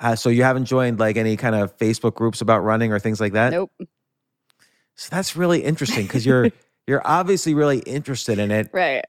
[0.00, 3.20] Uh, so you haven't joined like any kind of Facebook groups about running or things
[3.20, 3.52] like that?
[3.52, 3.70] Nope.
[4.94, 6.50] So that's really interesting because you're
[6.86, 8.70] you're obviously really interested in it.
[8.72, 9.04] Right.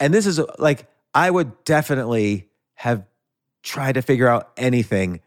[0.00, 3.06] And this is like I would definitely have
[3.62, 5.20] tried to figure out anything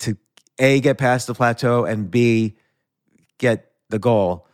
[0.00, 0.16] to
[0.58, 2.56] A get past the plateau and B
[3.38, 4.46] get the goal.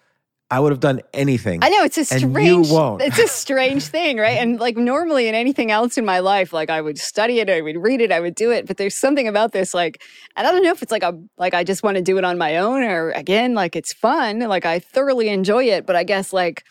[0.52, 1.60] I would have done anything.
[1.62, 2.68] I know it's a strange.
[2.68, 3.00] you won't.
[3.00, 4.36] It's a strange thing, right?
[4.36, 7.62] And like normally in anything else in my life, like I would study it, I
[7.62, 8.66] would read it, I would do it.
[8.66, 10.02] But there's something about this, like,
[10.36, 12.24] and I don't know if it's like a like I just want to do it
[12.24, 15.86] on my own, or again, like it's fun, like I thoroughly enjoy it.
[15.86, 16.64] But I guess like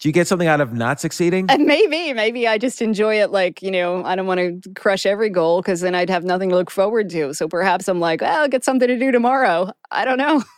[0.00, 1.46] Do you get something out of not succeeding?
[1.48, 3.30] and maybe maybe I just enjoy it.
[3.30, 6.50] Like you know, I don't want to crush every goal because then I'd have nothing
[6.50, 7.32] to look forward to.
[7.32, 9.72] So perhaps I'm like, well, I'll get something to do tomorrow.
[9.90, 10.42] I don't know.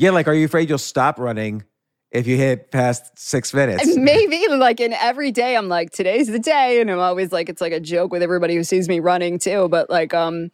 [0.00, 1.62] yeah, like are you afraid you'll stop running
[2.10, 3.96] if you hit past six minutes?
[3.96, 7.60] Maybe like in every day I'm like today's the day and I'm always like it's
[7.60, 10.48] like a joke with everybody who sees me running too but like um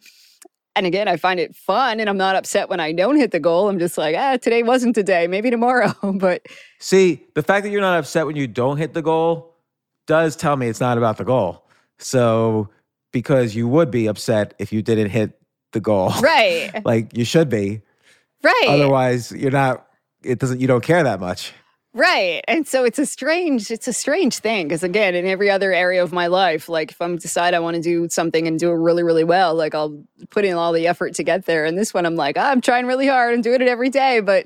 [0.75, 3.39] and again I find it fun and I'm not upset when I don't hit the
[3.39, 6.45] goal I'm just like ah today wasn't today maybe tomorrow but
[6.79, 9.55] See, the fact that you're not upset when you don't hit the goal
[10.07, 11.63] does tell me it's not about the goal.
[11.99, 12.69] So,
[13.11, 15.39] because you would be upset if you didn't hit
[15.71, 16.11] the goal.
[16.21, 17.81] right like you should be.
[18.47, 19.85] Right Otherwise, you're not
[20.23, 21.53] it doesn't you don't care that much.
[21.93, 25.71] right and so it's a strange it's a strange thing because again in every other
[25.73, 28.69] area of my life like if I'm decide I want to do something and do
[28.71, 29.95] it really really well like I'll
[30.29, 32.61] put in all the effort to get there and this one I'm like "Ah, I'm
[32.61, 34.45] trying really hard and doing it every day but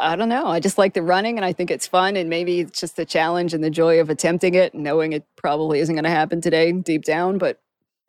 [0.00, 0.46] I don't know.
[0.46, 2.16] I just like the running and I think it's fun.
[2.16, 5.78] And maybe it's just the challenge and the joy of attempting it, knowing it probably
[5.78, 7.38] isn't going to happen today deep down.
[7.38, 7.60] But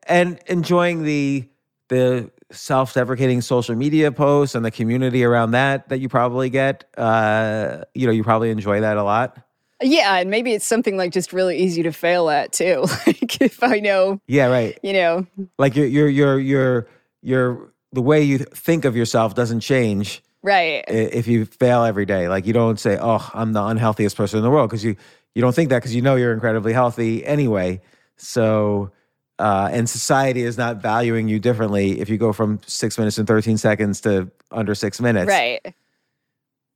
[0.08, 1.48] And enjoying the
[1.90, 6.86] the self-deprecating social media posts and the community around that that you probably get.
[6.98, 9.38] Uh, you know, you probably enjoy that a lot.
[9.82, 12.86] yeah, and maybe it's something like just really easy to fail at too.
[13.08, 14.78] like if I know, Yeah, right.
[14.84, 15.26] you know,
[15.58, 16.88] Like your your your your
[17.22, 20.84] your the way you think of yourself doesn't change right.
[20.88, 22.28] if you fail every day.
[22.28, 24.96] Like you don't say, "Oh, I'm the unhealthiest person in the world," because you
[25.34, 27.82] you don't think that because you know you're incredibly healthy anyway.
[28.18, 28.92] So,
[29.40, 33.28] uh, and society is not valuing you differently if you go from six minutes and
[33.28, 35.28] thirteen seconds to under six minutes.
[35.30, 35.60] Right.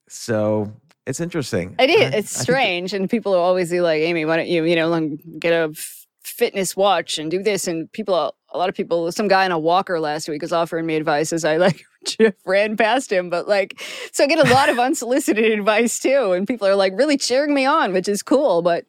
[0.08, 0.72] So
[1.06, 1.76] it's interesting.
[1.80, 2.02] It is.
[2.02, 2.94] I- It's I think- strange.
[2.94, 5.74] And people will always be like, Amy, why don't you, you know, get a
[6.24, 7.68] fitness watch and do this?
[7.68, 10.86] And people, a lot of people, some guy on a walker last week was offering
[10.86, 11.84] me advice as I like
[12.46, 13.30] ran past him.
[13.30, 13.80] But like,
[14.12, 16.34] so I get a lot of unsolicited advice too.
[16.34, 18.62] And people are like really cheering me on, which is cool.
[18.62, 18.86] But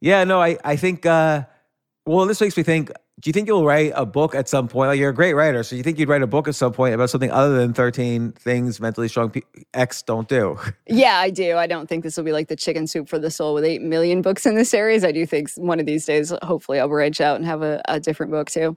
[0.00, 1.06] Yeah, no, I I think.
[1.06, 1.44] uh
[2.06, 2.90] Well, this makes me think.
[3.20, 4.88] Do you think you'll write a book at some point?
[4.88, 6.94] Like you're a great writer, so you think you'd write a book at some point
[6.94, 10.58] about something other than thirteen things mentally strong pe- X don't do?
[10.86, 11.56] yeah, I do.
[11.56, 13.80] I don't think this will be like the chicken soup for the soul with 8
[13.82, 15.04] million books in the series.
[15.04, 18.00] I do think one of these days, hopefully, I'll branch out and have a, a
[18.00, 18.76] different book too.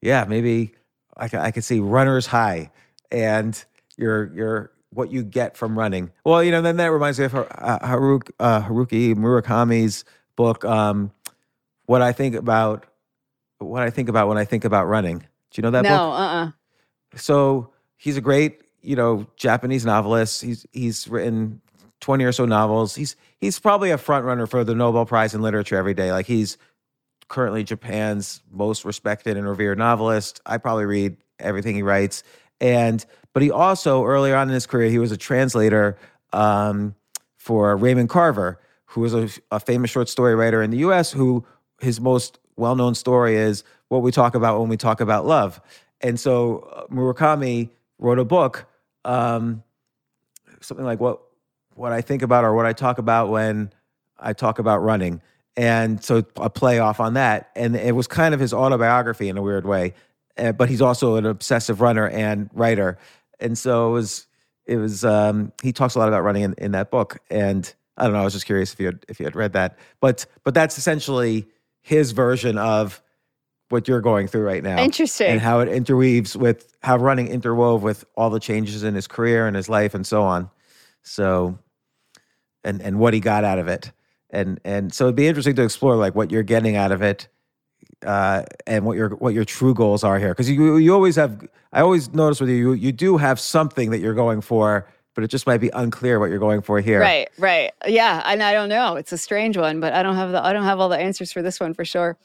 [0.00, 0.72] yeah, maybe
[1.16, 2.70] I I could see runner's high
[3.10, 3.62] and
[3.98, 6.10] your your what you get from running.
[6.24, 10.04] Well, you know, then that reminds me of uh, Haruk, uh, Haruki Murakami's
[10.36, 10.64] book.
[10.64, 11.10] Um,
[11.86, 12.86] what I think about
[13.58, 15.18] what I think about when I think about running.
[15.18, 15.26] Do
[15.56, 15.98] you know that no, book?
[15.98, 16.50] No, uh uh
[17.14, 20.42] so he's a great you know japanese novelist.
[20.42, 21.60] He's he's written
[22.00, 22.94] 20 or so novels.
[22.94, 26.12] He's he's probably a front runner for the nobel prize in literature every day.
[26.12, 26.58] Like he's
[27.28, 30.40] currently japan's most respected and revered novelist.
[30.44, 32.22] I probably read everything he writes.
[32.60, 35.96] And but he also earlier on in his career he was a translator
[36.32, 36.94] um,
[37.36, 41.44] for raymond carver who was a, a famous short story writer in the us who
[41.82, 45.60] his most well-known story is what we talk about when we talk about love.
[46.00, 48.66] And so uh, murakami wrote a book
[49.04, 49.62] um,
[50.60, 51.20] something like what
[51.74, 53.72] what i think about or what i talk about when
[54.18, 55.20] i talk about running.
[55.56, 57.50] And so a play off on that.
[57.54, 59.92] And it was kind of his autobiography in a weird way
[60.38, 62.98] uh, but he's also an obsessive runner and writer.
[63.40, 64.26] And so it was
[64.64, 67.18] it was um, he talks a lot about running in, in that book.
[67.30, 69.52] And i don't know i was just curious if you had if you had read
[69.52, 69.78] that.
[70.00, 71.46] But but that's essentially
[71.82, 73.02] his version of
[73.68, 75.28] what you're going through right now Interesting.
[75.28, 79.46] and how it interweaves with how running interwove with all the changes in his career
[79.46, 80.50] and his life and so on
[81.02, 81.58] so
[82.64, 83.92] and and what he got out of it
[84.30, 87.28] and and so it'd be interesting to explore like what you're getting out of it
[88.06, 90.30] uh, and what your what your true goals are here.
[90.30, 91.46] Because you you always have.
[91.72, 95.24] I always notice with you, you you do have something that you're going for, but
[95.24, 97.00] it just might be unclear what you're going for here.
[97.00, 97.72] Right, right.
[97.86, 98.96] Yeah, and I don't know.
[98.96, 101.32] It's a strange one, but I don't have the I don't have all the answers
[101.32, 102.18] for this one for sure.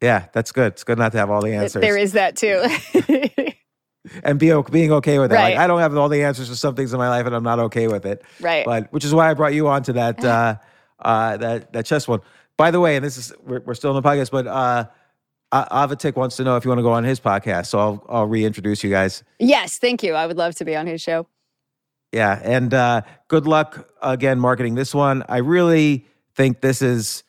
[0.00, 0.72] Yeah, that's good.
[0.72, 1.80] It's good not to have all the answers.
[1.80, 2.64] There is that too.
[4.24, 5.36] and be being okay with that.
[5.36, 5.54] Right.
[5.54, 7.44] Like I don't have all the answers for some things in my life, and I'm
[7.44, 8.24] not okay with it.
[8.40, 8.64] Right.
[8.64, 10.56] But which is why I brought you on to that uh,
[10.98, 12.20] uh, that that chess one.
[12.56, 14.86] By the way, and this is we're, we're still in the podcast, but uh,
[15.52, 18.26] Avatik wants to know if you want to go on his podcast, so I'll I'll
[18.26, 19.22] reintroduce you guys.
[19.38, 20.14] yes, thank you.
[20.14, 21.26] I would love to be on his show.
[22.12, 25.24] Yeah, and uh, good luck again marketing this one.
[25.28, 27.24] I really think this is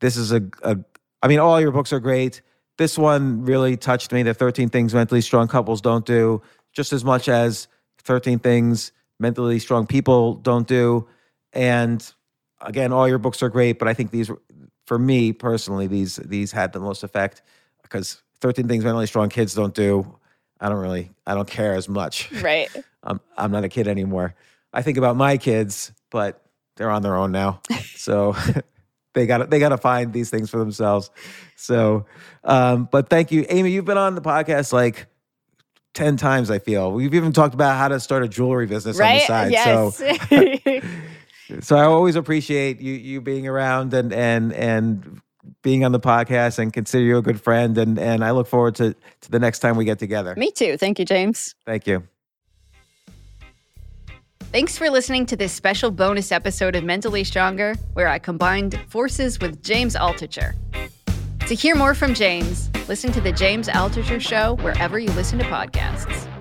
[0.00, 0.76] this is a, a
[1.22, 2.42] I mean, all your books are great.
[2.76, 4.22] This one really touched me.
[4.22, 6.42] The 13 things mentally strong couples don't do,
[6.72, 7.68] just as much as
[8.02, 11.08] 13 things mentally strong people don't do.
[11.52, 12.06] And
[12.60, 14.30] again, all your books are great, but I think these,
[14.86, 17.42] for me personally, these these had the most effect
[17.82, 20.17] because 13 things mentally strong kids don't do.
[20.60, 22.30] I don't really, I don't care as much.
[22.42, 22.68] Right.
[23.02, 24.34] I'm I'm not a kid anymore.
[24.72, 26.42] I think about my kids, but
[26.76, 27.60] they're on their own now.
[27.98, 28.36] So
[29.14, 31.10] they got they got to find these things for themselves.
[31.56, 32.06] So,
[32.44, 33.70] um, but thank you, Amy.
[33.72, 35.08] You've been on the podcast like
[35.94, 36.50] ten times.
[36.50, 39.52] I feel we've even talked about how to start a jewelry business on the side.
[39.52, 39.96] Yes.
[39.98, 40.80] So,
[41.60, 45.20] so I always appreciate you you being around and and and
[45.62, 47.76] being on the podcast and consider you a good friend.
[47.78, 50.34] And and I look forward to to the next time we get together.
[50.36, 50.76] Me too.
[50.76, 51.54] Thank you, James.
[51.66, 52.02] Thank you.
[54.50, 59.38] Thanks for listening to this special bonus episode of Mentally Stronger, where I combined forces
[59.38, 60.54] with James Altucher.
[61.46, 65.44] To hear more from James, listen to The James Altucher Show wherever you listen to
[65.44, 66.37] podcasts.